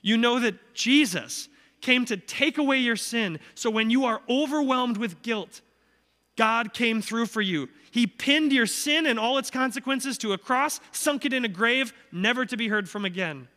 You 0.00 0.16
know 0.16 0.38
that 0.38 0.74
Jesus 0.74 1.48
came 1.80 2.06
to 2.06 2.16
take 2.16 2.56
away 2.56 2.78
your 2.78 2.96
sin. 2.96 3.40
So 3.54 3.68
when 3.68 3.90
you 3.90 4.06
are 4.06 4.22
overwhelmed 4.30 4.96
with 4.96 5.20
guilt, 5.20 5.60
God 6.36 6.72
came 6.72 7.02
through 7.02 7.26
for 7.26 7.42
you. 7.42 7.68
He 7.90 8.06
pinned 8.06 8.52
your 8.52 8.66
sin 8.66 9.06
and 9.06 9.18
all 9.18 9.38
its 9.38 9.50
consequences 9.50 10.16
to 10.18 10.32
a 10.32 10.38
cross, 10.38 10.80
sunk 10.92 11.24
it 11.24 11.32
in 11.32 11.44
a 11.44 11.48
grave, 11.48 11.92
never 12.10 12.46
to 12.46 12.56
be 12.56 12.68
heard 12.68 12.88
from 12.88 13.04
again. 13.04 13.48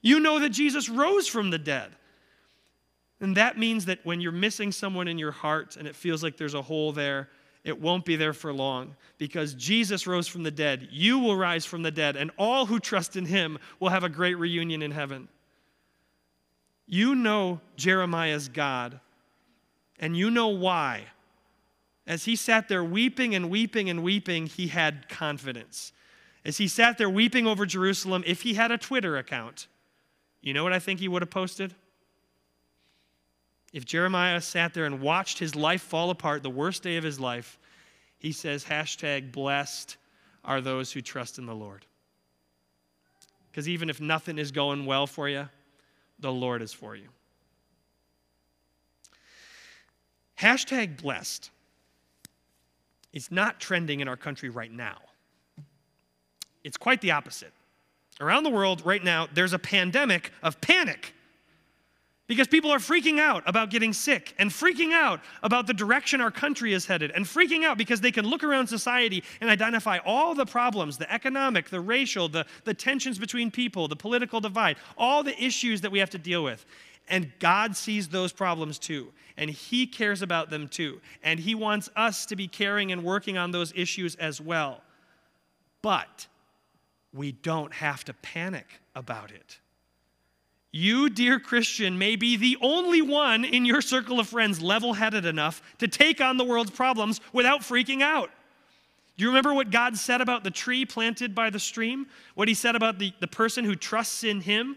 You 0.00 0.18
know 0.18 0.40
that 0.40 0.50
Jesus 0.50 0.88
rose 0.88 1.28
from 1.28 1.50
the 1.50 1.58
dead. 1.58 1.92
And 3.20 3.36
that 3.36 3.56
means 3.56 3.84
that 3.84 4.04
when 4.04 4.20
you're 4.20 4.32
missing 4.32 4.72
someone 4.72 5.06
in 5.06 5.18
your 5.18 5.30
heart 5.30 5.76
and 5.76 5.86
it 5.86 5.94
feels 5.94 6.22
like 6.22 6.36
there's 6.36 6.54
a 6.54 6.62
hole 6.62 6.92
there, 6.92 7.28
it 7.64 7.80
won't 7.80 8.04
be 8.04 8.16
there 8.16 8.32
for 8.32 8.52
long 8.52 8.96
because 9.18 9.54
Jesus 9.54 10.06
rose 10.06 10.26
from 10.26 10.42
the 10.42 10.50
dead. 10.50 10.88
You 10.90 11.18
will 11.18 11.36
rise 11.36 11.64
from 11.64 11.82
the 11.82 11.90
dead, 11.90 12.16
and 12.16 12.30
all 12.36 12.66
who 12.66 12.80
trust 12.80 13.16
in 13.16 13.24
him 13.24 13.58
will 13.78 13.90
have 13.90 14.04
a 14.04 14.08
great 14.08 14.34
reunion 14.34 14.82
in 14.82 14.90
heaven. 14.90 15.28
You 16.86 17.14
know 17.14 17.60
Jeremiah's 17.76 18.48
God, 18.48 18.98
and 20.00 20.16
you 20.16 20.30
know 20.30 20.48
why. 20.48 21.04
As 22.06 22.24
he 22.24 22.34
sat 22.34 22.68
there 22.68 22.82
weeping 22.82 23.34
and 23.34 23.48
weeping 23.48 23.88
and 23.88 24.02
weeping, 24.02 24.46
he 24.46 24.66
had 24.66 25.08
confidence. 25.08 25.92
As 26.44 26.58
he 26.58 26.66
sat 26.66 26.98
there 26.98 27.08
weeping 27.08 27.46
over 27.46 27.64
Jerusalem, 27.64 28.24
if 28.26 28.42
he 28.42 28.54
had 28.54 28.72
a 28.72 28.78
Twitter 28.78 29.16
account, 29.16 29.68
you 30.40 30.52
know 30.52 30.64
what 30.64 30.72
I 30.72 30.80
think 30.80 30.98
he 30.98 31.06
would 31.06 31.22
have 31.22 31.30
posted? 31.30 31.74
If 33.72 33.86
Jeremiah 33.86 34.40
sat 34.40 34.74
there 34.74 34.84
and 34.84 35.00
watched 35.00 35.38
his 35.38 35.56
life 35.56 35.82
fall 35.82 36.10
apart, 36.10 36.42
the 36.42 36.50
worst 36.50 36.82
day 36.82 36.96
of 36.96 37.04
his 37.04 37.18
life, 37.18 37.58
he 38.18 38.32
says, 38.32 38.64
hashtag 38.64 39.32
blessed 39.32 39.96
are 40.44 40.60
those 40.60 40.92
who 40.92 41.00
trust 41.00 41.38
in 41.38 41.46
the 41.46 41.54
Lord. 41.54 41.86
Because 43.50 43.68
even 43.68 43.88
if 43.88 44.00
nothing 44.00 44.38
is 44.38 44.50
going 44.50 44.86
well 44.86 45.06
for 45.06 45.28
you, 45.28 45.48
the 46.18 46.32
Lord 46.32 46.62
is 46.62 46.72
for 46.72 46.94
you. 46.96 47.08
Hashtag 50.38 51.00
blessed 51.00 51.50
is 53.12 53.30
not 53.30 53.60
trending 53.60 54.00
in 54.00 54.08
our 54.08 54.16
country 54.16 54.48
right 54.48 54.72
now. 54.72 54.98
It's 56.64 56.76
quite 56.76 57.00
the 57.00 57.10
opposite. 57.10 57.52
Around 58.20 58.44
the 58.44 58.50
world 58.50 58.84
right 58.84 59.02
now, 59.02 59.28
there's 59.32 59.52
a 59.52 59.58
pandemic 59.58 60.32
of 60.42 60.60
panic 60.60 61.14
because 62.32 62.48
people 62.48 62.70
are 62.70 62.78
freaking 62.78 63.18
out 63.18 63.42
about 63.44 63.68
getting 63.68 63.92
sick 63.92 64.34
and 64.38 64.50
freaking 64.50 64.94
out 64.94 65.20
about 65.42 65.66
the 65.66 65.74
direction 65.74 66.18
our 66.18 66.30
country 66.30 66.72
is 66.72 66.86
headed 66.86 67.10
and 67.10 67.26
freaking 67.26 67.62
out 67.62 67.76
because 67.76 68.00
they 68.00 68.10
can 68.10 68.24
look 68.24 68.42
around 68.42 68.66
society 68.66 69.22
and 69.42 69.50
identify 69.50 69.98
all 70.06 70.34
the 70.34 70.46
problems 70.46 70.96
the 70.96 71.12
economic, 71.12 71.68
the 71.68 71.78
racial, 71.78 72.30
the, 72.30 72.46
the 72.64 72.72
tensions 72.72 73.18
between 73.18 73.50
people, 73.50 73.86
the 73.86 73.94
political 73.94 74.40
divide, 74.40 74.78
all 74.96 75.22
the 75.22 75.44
issues 75.44 75.82
that 75.82 75.92
we 75.92 75.98
have 75.98 76.08
to 76.08 76.16
deal 76.16 76.42
with. 76.42 76.64
And 77.06 77.30
God 77.38 77.76
sees 77.76 78.08
those 78.08 78.32
problems 78.32 78.78
too. 78.78 79.12
And 79.36 79.50
He 79.50 79.86
cares 79.86 80.22
about 80.22 80.48
them 80.48 80.68
too. 80.68 81.02
And 81.22 81.38
He 81.38 81.54
wants 81.54 81.90
us 81.96 82.24
to 82.26 82.34
be 82.34 82.48
caring 82.48 82.92
and 82.92 83.04
working 83.04 83.36
on 83.36 83.50
those 83.50 83.74
issues 83.76 84.14
as 84.14 84.40
well. 84.40 84.80
But 85.82 86.28
we 87.12 87.32
don't 87.32 87.74
have 87.74 88.04
to 88.04 88.14
panic 88.14 88.80
about 88.94 89.32
it. 89.32 89.58
You, 90.72 91.10
dear 91.10 91.38
Christian, 91.38 91.98
may 91.98 92.16
be 92.16 92.36
the 92.36 92.56
only 92.62 93.02
one 93.02 93.44
in 93.44 93.66
your 93.66 93.82
circle 93.82 94.18
of 94.18 94.28
friends 94.28 94.62
level 94.62 94.94
headed 94.94 95.26
enough 95.26 95.62
to 95.78 95.86
take 95.86 96.22
on 96.22 96.38
the 96.38 96.44
world's 96.44 96.70
problems 96.70 97.20
without 97.30 97.60
freaking 97.60 98.00
out. 98.00 98.30
Do 99.18 99.24
you 99.24 99.28
remember 99.28 99.52
what 99.52 99.70
God 99.70 99.98
said 99.98 100.22
about 100.22 100.44
the 100.44 100.50
tree 100.50 100.86
planted 100.86 101.34
by 101.34 101.50
the 101.50 101.60
stream? 101.60 102.06
What 102.34 102.48
he 102.48 102.54
said 102.54 102.74
about 102.74 102.98
the, 102.98 103.12
the 103.20 103.26
person 103.26 103.66
who 103.66 103.76
trusts 103.76 104.24
in 104.24 104.40
him? 104.40 104.76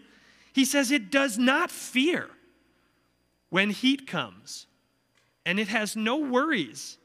He 0.52 0.66
says 0.66 0.90
it 0.90 1.10
does 1.10 1.38
not 1.38 1.70
fear 1.70 2.28
when 3.48 3.70
heat 3.70 4.06
comes, 4.06 4.66
and 5.46 5.58
it 5.58 5.68
has 5.68 5.96
no 5.96 6.16
worries 6.18 6.98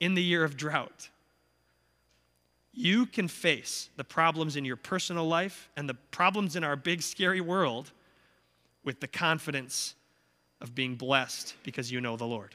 in 0.00 0.14
the 0.14 0.22
year 0.22 0.42
of 0.42 0.56
drought. 0.56 1.10
You 2.72 3.06
can 3.06 3.28
face 3.28 3.90
the 3.96 4.02
problems 4.02 4.56
in 4.56 4.64
your 4.64 4.76
personal 4.76 5.28
life 5.28 5.70
and 5.76 5.88
the 5.88 5.94
problems 5.94 6.56
in 6.56 6.64
our 6.64 6.74
big, 6.74 7.02
scary 7.02 7.40
world 7.40 7.92
with 8.84 9.00
the 9.00 9.08
confidence 9.08 9.94
of 10.60 10.74
being 10.74 10.94
blessed 10.94 11.54
because 11.62 11.90
you 11.90 12.00
know 12.00 12.16
the 12.16 12.26
Lord. 12.26 12.54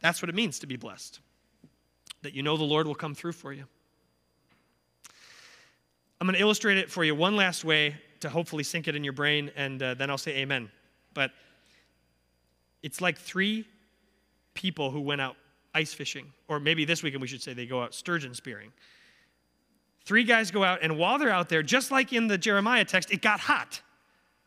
That's 0.00 0.20
what 0.20 0.28
it 0.28 0.34
means 0.34 0.58
to 0.58 0.66
be 0.66 0.76
blessed, 0.76 1.20
that 2.22 2.34
you 2.34 2.42
know 2.42 2.56
the 2.56 2.64
Lord 2.64 2.86
will 2.86 2.94
come 2.94 3.14
through 3.14 3.32
for 3.32 3.52
you. 3.52 3.64
I'm 6.20 6.26
going 6.26 6.34
to 6.34 6.40
illustrate 6.40 6.78
it 6.78 6.90
for 6.90 7.04
you 7.04 7.14
one 7.14 7.36
last 7.36 7.64
way 7.64 7.96
to 8.20 8.28
hopefully 8.28 8.64
sink 8.64 8.88
it 8.88 8.96
in 8.96 9.04
your 9.04 9.12
brain, 9.12 9.50
and 9.56 9.82
uh, 9.82 9.94
then 9.94 10.10
I'll 10.10 10.18
say 10.18 10.36
amen. 10.38 10.70
But 11.12 11.30
it's 12.82 13.00
like 13.00 13.18
three 13.18 13.66
people 14.54 14.90
who 14.90 15.00
went 15.00 15.20
out 15.20 15.36
ice 15.74 15.92
fishing, 15.92 16.32
or 16.48 16.60
maybe 16.60 16.84
this 16.84 17.02
weekend 17.02 17.20
we 17.20 17.28
should 17.28 17.42
say 17.42 17.52
they 17.52 17.66
go 17.66 17.82
out 17.82 17.94
sturgeon 17.94 18.34
spearing. 18.34 18.72
Three 20.04 20.24
guys 20.24 20.50
go 20.50 20.62
out, 20.62 20.80
and 20.82 20.98
while 20.98 21.18
they're 21.18 21.30
out 21.30 21.48
there, 21.48 21.62
just 21.62 21.90
like 21.90 22.12
in 22.12 22.26
the 22.26 22.36
Jeremiah 22.36 22.84
text, 22.84 23.10
it 23.10 23.22
got 23.22 23.40
hot. 23.40 23.80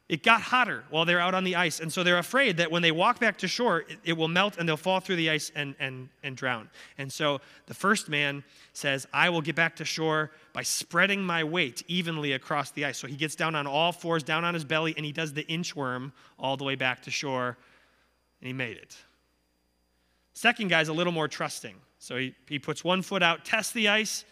It 0.09 0.23
got 0.23 0.39
hotter 0.39 0.85
while 0.89 1.03
they're 1.03 1.19
out 1.19 1.33
on 1.33 1.43
the 1.43 1.57
ice. 1.57 1.81
And 1.81 1.91
so 1.91 2.01
they're 2.01 2.17
afraid 2.17 2.57
that 2.57 2.71
when 2.71 2.81
they 2.81 2.91
walk 2.91 3.19
back 3.19 3.37
to 3.39 3.47
shore, 3.47 3.79
it, 3.89 3.97
it, 4.05 4.13
will 4.13 4.29
melt 4.29 4.55
and 4.57 4.67
they'll 4.67 4.77
fall 4.77 5.01
through 5.01 5.17
the 5.17 5.29
ice 5.29 5.51
and, 5.53 5.75
and, 5.79 6.07
and 6.23 6.37
drown. 6.37 6.69
And 6.97 7.11
so 7.11 7.41
the 7.65 7.73
first 7.73 8.07
man 8.07 8.41
says, 8.71 9.05
I 9.11 9.29
will 9.29 9.41
get 9.41 9.55
back 9.55 9.75
to 9.77 9.85
shore 9.85 10.31
by 10.53 10.63
spreading 10.63 11.21
my 11.21 11.43
weight 11.43 11.83
evenly 11.89 12.31
across 12.33 12.71
the 12.71 12.85
ice. 12.85 12.97
So 12.97 13.07
he 13.07 13.17
gets 13.17 13.35
down 13.35 13.53
on 13.53 13.67
all 13.67 13.91
fours, 13.91 14.23
down 14.23 14.45
on 14.45 14.53
his 14.53 14.63
belly, 14.63 14.93
and 14.95 15.05
he 15.05 15.11
does 15.11 15.33
the 15.33 15.43
inchworm 15.43 16.13
all 16.39 16.55
the 16.55 16.63
way 16.63 16.75
back 16.75 17.01
to 17.01 17.11
shore. 17.11 17.57
And 18.39 18.47
he 18.47 18.53
made 18.53 18.77
it. 18.77 18.95
Second 20.33 20.69
guy's 20.69 20.87
a 20.87 20.93
little 20.93 21.13
more 21.13 21.27
trusting. 21.27 21.75
So 21.99 22.15
he, 22.15 22.33
he 22.47 22.59
puts 22.59 22.81
one 22.81 23.01
foot 23.01 23.23
out, 23.23 23.43
tests 23.43 23.73
the 23.73 23.89
ice, 23.89 24.23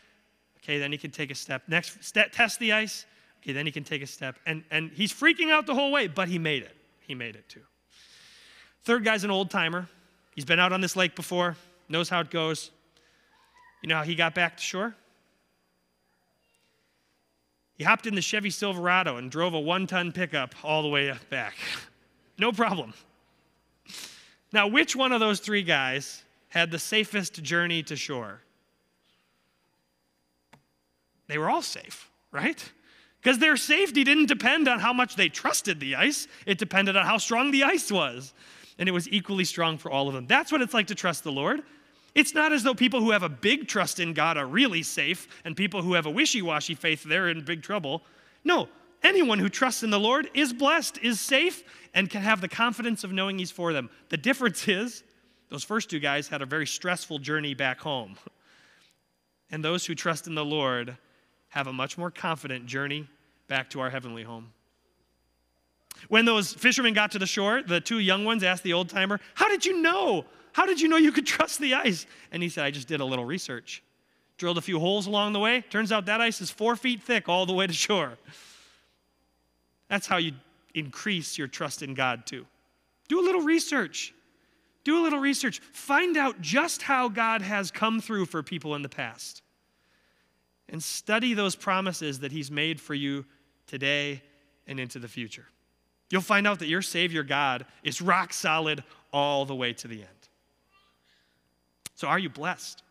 Okay, 0.65 0.79
then 0.79 0.91
he 0.91 0.97
can 0.97 1.11
take 1.11 1.29
a 1.29 1.35
step. 1.35 1.61
Next 1.67 2.03
step, 2.03 2.31
test 2.31 2.57
the 2.57 2.73
ice. 2.73 3.05
Okay, 3.43 3.53
then 3.53 3.67
he 3.67 3.71
can 3.71 3.83
take 3.83 4.01
a 4.01 4.07
step. 4.07 4.39
And, 4.47 4.63
and 4.71 4.89
he's 4.89 5.13
freaking 5.13 5.51
out 5.51 5.67
the 5.67 5.75
whole 5.75 5.91
way, 5.91 6.07
but 6.07 6.27
he 6.27 6.39
made 6.39 6.63
it. 6.63 6.75
He 7.01 7.13
made 7.13 7.35
it 7.35 7.47
too. 7.47 7.61
Third 8.83 9.05
guy's 9.05 9.23
an 9.23 9.29
old 9.29 9.51
timer. 9.51 9.87
He's 10.33 10.43
been 10.43 10.59
out 10.59 10.73
on 10.73 10.81
this 10.81 10.95
lake 10.95 11.15
before, 11.15 11.55
knows 11.87 12.09
how 12.09 12.19
it 12.21 12.31
goes. 12.31 12.71
You 13.83 13.89
know 13.89 13.97
how 13.97 14.03
he 14.03 14.15
got 14.15 14.33
back 14.33 14.57
to 14.57 14.63
shore? 14.63 14.95
He 17.77 17.83
hopped 17.83 18.07
in 18.07 18.15
the 18.15 18.21
Chevy 18.21 18.49
Silverado 18.49 19.17
and 19.17 19.29
drove 19.29 19.53
a 19.53 19.59
one 19.59 19.85
ton 19.85 20.11
pickup 20.11 20.55
all 20.63 20.81
the 20.81 20.87
way 20.87 21.13
back. 21.29 21.55
no 22.39 22.51
problem. 22.51 22.95
Now, 24.51 24.67
which 24.67 24.95
one 24.95 25.11
of 25.11 25.19
those 25.19 25.39
three 25.39 25.61
guys 25.61 26.23
had 26.49 26.71
the 26.71 26.79
safest 26.79 27.43
journey 27.43 27.83
to 27.83 27.95
shore? 27.95 28.41
They 31.27 31.37
were 31.37 31.49
all 31.49 31.61
safe, 31.61 32.09
right? 32.31 32.71
Because 33.21 33.39
their 33.39 33.57
safety 33.57 34.03
didn't 34.03 34.27
depend 34.27 34.67
on 34.67 34.79
how 34.79 34.93
much 34.93 35.15
they 35.15 35.29
trusted 35.29 35.79
the 35.79 35.95
ice, 35.95 36.27
it 36.45 36.57
depended 36.57 36.95
on 36.95 37.05
how 37.05 37.17
strong 37.17 37.51
the 37.51 37.63
ice 37.63 37.91
was. 37.91 38.33
And 38.77 38.89
it 38.89 38.91
was 38.91 39.09
equally 39.09 39.45
strong 39.45 39.77
for 39.77 39.89
all 39.89 40.07
of 40.07 40.13
them. 40.13 40.27
That's 40.27 40.51
what 40.51 40.61
it's 40.61 40.73
like 40.73 40.87
to 40.87 40.95
trust 40.95 41.23
the 41.23 41.31
Lord. 41.31 41.63
It's 42.13 42.33
not 42.33 42.53
as 42.53 42.63
though 42.63 42.73
people 42.73 43.01
who 43.01 43.11
have 43.11 43.23
a 43.23 43.29
big 43.29 43.67
trust 43.67 43.99
in 43.99 44.13
God 44.13 44.37
are 44.37 44.45
really 44.45 44.83
safe, 44.83 45.27
and 45.43 45.55
people 45.55 45.81
who 45.81 45.93
have 45.93 46.05
a 46.05 46.09
wishy 46.09 46.41
washy 46.41 46.75
faith, 46.75 47.03
they're 47.03 47.29
in 47.29 47.43
big 47.43 47.61
trouble. 47.61 48.03
No, 48.43 48.69
anyone 49.03 49.39
who 49.39 49.49
trusts 49.49 49.83
in 49.83 49.89
the 49.89 49.99
Lord 49.99 50.29
is 50.33 50.53
blessed, 50.53 50.99
is 50.99 51.19
safe, 51.19 51.63
and 51.93 52.09
can 52.09 52.21
have 52.21 52.41
the 52.41 52.47
confidence 52.47 53.03
of 53.03 53.11
knowing 53.11 53.39
He's 53.39 53.51
for 53.51 53.73
them. 53.73 53.89
The 54.09 54.17
difference 54.17 54.67
is, 54.67 55.03
those 55.49 55.63
first 55.63 55.89
two 55.89 55.99
guys 55.99 56.27
had 56.27 56.41
a 56.41 56.45
very 56.45 56.67
stressful 56.67 57.19
journey 57.19 57.53
back 57.53 57.79
home. 57.79 58.17
And 59.51 59.63
those 59.63 59.85
who 59.85 59.93
trust 59.93 60.27
in 60.27 60.35
the 60.35 60.45
Lord 60.45 60.97
have 61.49 61.67
a 61.67 61.73
much 61.73 61.97
more 61.97 62.11
confident 62.11 62.65
journey 62.65 63.07
back 63.47 63.69
to 63.71 63.79
our 63.79 63.89
heavenly 63.89 64.23
home. 64.23 64.51
When 66.09 66.25
those 66.25 66.53
fishermen 66.53 66.93
got 66.93 67.11
to 67.11 67.19
the 67.19 67.25
shore, 67.25 67.63
the 67.63 67.79
two 67.79 67.99
young 67.99 68.25
ones 68.25 68.43
asked 68.43 68.63
the 68.63 68.73
old 68.73 68.89
timer, 68.89 69.19
How 69.33 69.47
did 69.47 69.65
you 69.65 69.81
know? 69.81 70.25
How 70.53 70.65
did 70.65 70.79
you 70.79 70.87
know 70.87 70.97
you 70.97 71.11
could 71.11 71.25
trust 71.25 71.59
the 71.59 71.73
ice? 71.73 72.05
And 72.31 72.41
he 72.41 72.49
said, 72.49 72.65
I 72.65 72.71
just 72.71 72.87
did 72.87 73.01
a 73.01 73.05
little 73.05 73.25
research. 73.25 73.83
Drilled 74.37 74.57
a 74.57 74.61
few 74.61 74.79
holes 74.79 75.07
along 75.07 75.33
the 75.33 75.39
way. 75.39 75.63
Turns 75.69 75.91
out 75.91 76.05
that 76.05 76.21
ice 76.21 76.41
is 76.41 76.51
four 76.51 76.75
feet 76.75 77.01
thick 77.01 77.29
all 77.29 77.45
the 77.45 77.53
way 77.53 77.67
to 77.67 77.73
shore. 77.73 78.17
That's 79.89 80.07
how 80.07 80.17
you 80.17 80.33
increase 80.73 81.37
your 81.37 81.47
trust 81.47 81.81
in 81.81 81.93
God, 81.93 82.25
too. 82.25 82.45
Do 83.07 83.19
a 83.19 83.23
little 83.23 83.41
research. 83.41 84.13
Do 84.83 84.99
a 84.99 85.03
little 85.03 85.19
research. 85.19 85.59
Find 85.71 86.17
out 86.17 86.41
just 86.41 86.81
how 86.81 87.07
God 87.09 87.41
has 87.41 87.71
come 87.71 88.01
through 88.01 88.25
for 88.25 88.43
people 88.43 88.75
in 88.75 88.81
the 88.81 88.89
past 88.89 89.41
and 90.69 90.81
study 90.81 91.33
those 91.33 91.55
promises 91.55 92.19
that 92.19 92.31
He's 92.31 92.49
made 92.49 92.79
for 92.79 92.93
you 92.93 93.25
today 93.67 94.21
and 94.67 94.79
into 94.79 94.99
the 94.99 95.07
future. 95.07 95.45
You'll 96.09 96.21
find 96.21 96.47
out 96.47 96.59
that 96.59 96.67
your 96.67 96.81
Savior 96.81 97.23
God 97.23 97.65
is 97.83 98.01
rock 98.01 98.33
solid 98.33 98.83
all 99.11 99.45
the 99.45 99.55
way 99.55 99.73
to 99.73 99.87
the 99.87 100.01
end. 100.01 100.09
So, 101.95 102.07
are 102.07 102.19
you 102.19 102.29
blessed? 102.29 102.83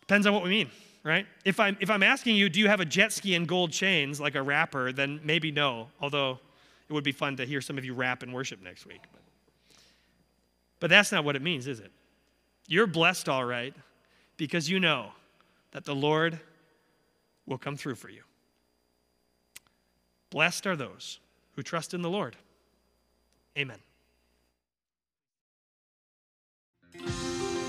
Depends 0.00 0.26
on 0.26 0.34
what 0.34 0.42
we 0.42 0.50
mean, 0.50 0.70
right? 1.04 1.26
If 1.44 1.60
I'm, 1.60 1.76
if 1.80 1.90
I'm 1.90 2.02
asking 2.02 2.36
you, 2.36 2.48
do 2.48 2.58
you 2.58 2.68
have 2.68 2.80
a 2.80 2.84
jet 2.84 3.12
ski 3.12 3.34
and 3.34 3.46
gold 3.46 3.70
chains 3.70 4.20
like 4.20 4.34
a 4.34 4.42
rapper, 4.42 4.92
then 4.92 5.20
maybe 5.22 5.50
no, 5.50 5.88
although 6.00 6.38
it 6.88 6.92
would 6.92 7.04
be 7.04 7.12
fun 7.12 7.36
to 7.36 7.46
hear 7.46 7.60
some 7.60 7.78
of 7.78 7.84
you 7.84 7.94
rap 7.94 8.22
and 8.22 8.32
worship 8.32 8.62
next 8.62 8.86
week. 8.86 9.00
But, 9.12 9.22
but 10.80 10.90
that's 10.90 11.12
not 11.12 11.24
what 11.24 11.36
it 11.36 11.42
means, 11.42 11.66
is 11.66 11.80
it? 11.80 11.92
You're 12.66 12.86
blessed, 12.86 13.28
all 13.28 13.44
right, 13.44 13.74
because 14.36 14.68
you 14.68 14.80
know 14.80 15.12
that 15.72 15.84
the 15.84 15.94
Lord 15.94 16.40
will 17.46 17.58
come 17.58 17.76
through 17.76 17.96
for 17.96 18.08
you. 18.08 18.22
Blessed 20.30 20.66
are 20.66 20.76
those 20.76 21.20
who 21.56 21.62
trust 21.62 21.92
in 21.92 22.02
the 22.02 22.10
Lord. 22.10 22.36
Amen. 23.58 23.78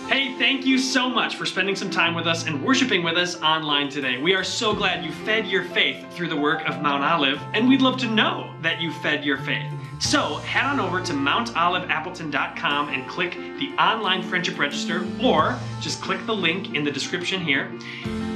Hey, 0.08 0.38
thank 0.38 0.66
you 0.66 0.78
so 0.78 1.10
much 1.10 1.38
for 1.38 1.46
spending 1.46 1.78
some 1.78 1.90
time 1.90 2.14
with 2.14 2.28
us 2.28 2.46
and 2.46 2.62
worshiping 2.62 3.04
with 3.04 3.16
us 3.16 3.42
online 3.42 3.90
today. 3.90 4.18
We 4.18 4.36
are 4.36 4.44
so 4.44 4.76
glad 4.76 5.04
you 5.04 5.12
fed 5.12 5.48
your 5.48 5.64
faith 5.64 6.06
through 6.12 6.28
the 6.28 6.36
work 6.36 6.68
of 6.68 6.82
Mount 6.82 7.04
Olive, 7.04 7.42
and 7.54 7.70
we'd 7.70 7.82
love 7.82 7.98
to 8.00 8.08
know 8.08 8.54
that 8.62 8.82
you 8.82 8.92
fed 8.92 9.24
your 9.24 9.38
faith. 9.38 9.72
So 10.00 10.36
head 10.40 10.66
on 10.66 10.82
over 10.82 11.02
to 11.02 11.14
mountoliveappleton.com 11.14 12.90
and 12.90 13.08
click 13.08 13.32
the 13.58 13.74
online 13.80 14.22
friendship 14.22 14.60
register, 14.60 15.08
or 15.24 15.58
just 15.80 16.02
click 16.02 16.24
the 16.26 16.36
link 16.36 16.76
in 16.76 16.84
the 16.84 16.92
description 16.92 17.42
here. 17.42 17.72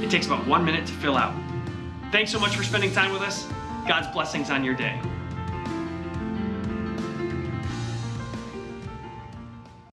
It 0.02 0.10
takes 0.10 0.26
about 0.26 0.46
one 0.46 0.64
minute 0.64 0.86
to 0.86 0.92
fill 0.94 1.18
out. 1.18 1.34
Thanks 2.10 2.32
so 2.32 2.40
much 2.40 2.56
for 2.56 2.64
spending 2.64 2.92
time 2.92 3.12
with 3.12 3.22
us. 3.22 3.46
God's 3.86 4.08
blessings 4.08 4.50
on 4.50 4.64
your 4.64 4.74
day. 4.74 4.98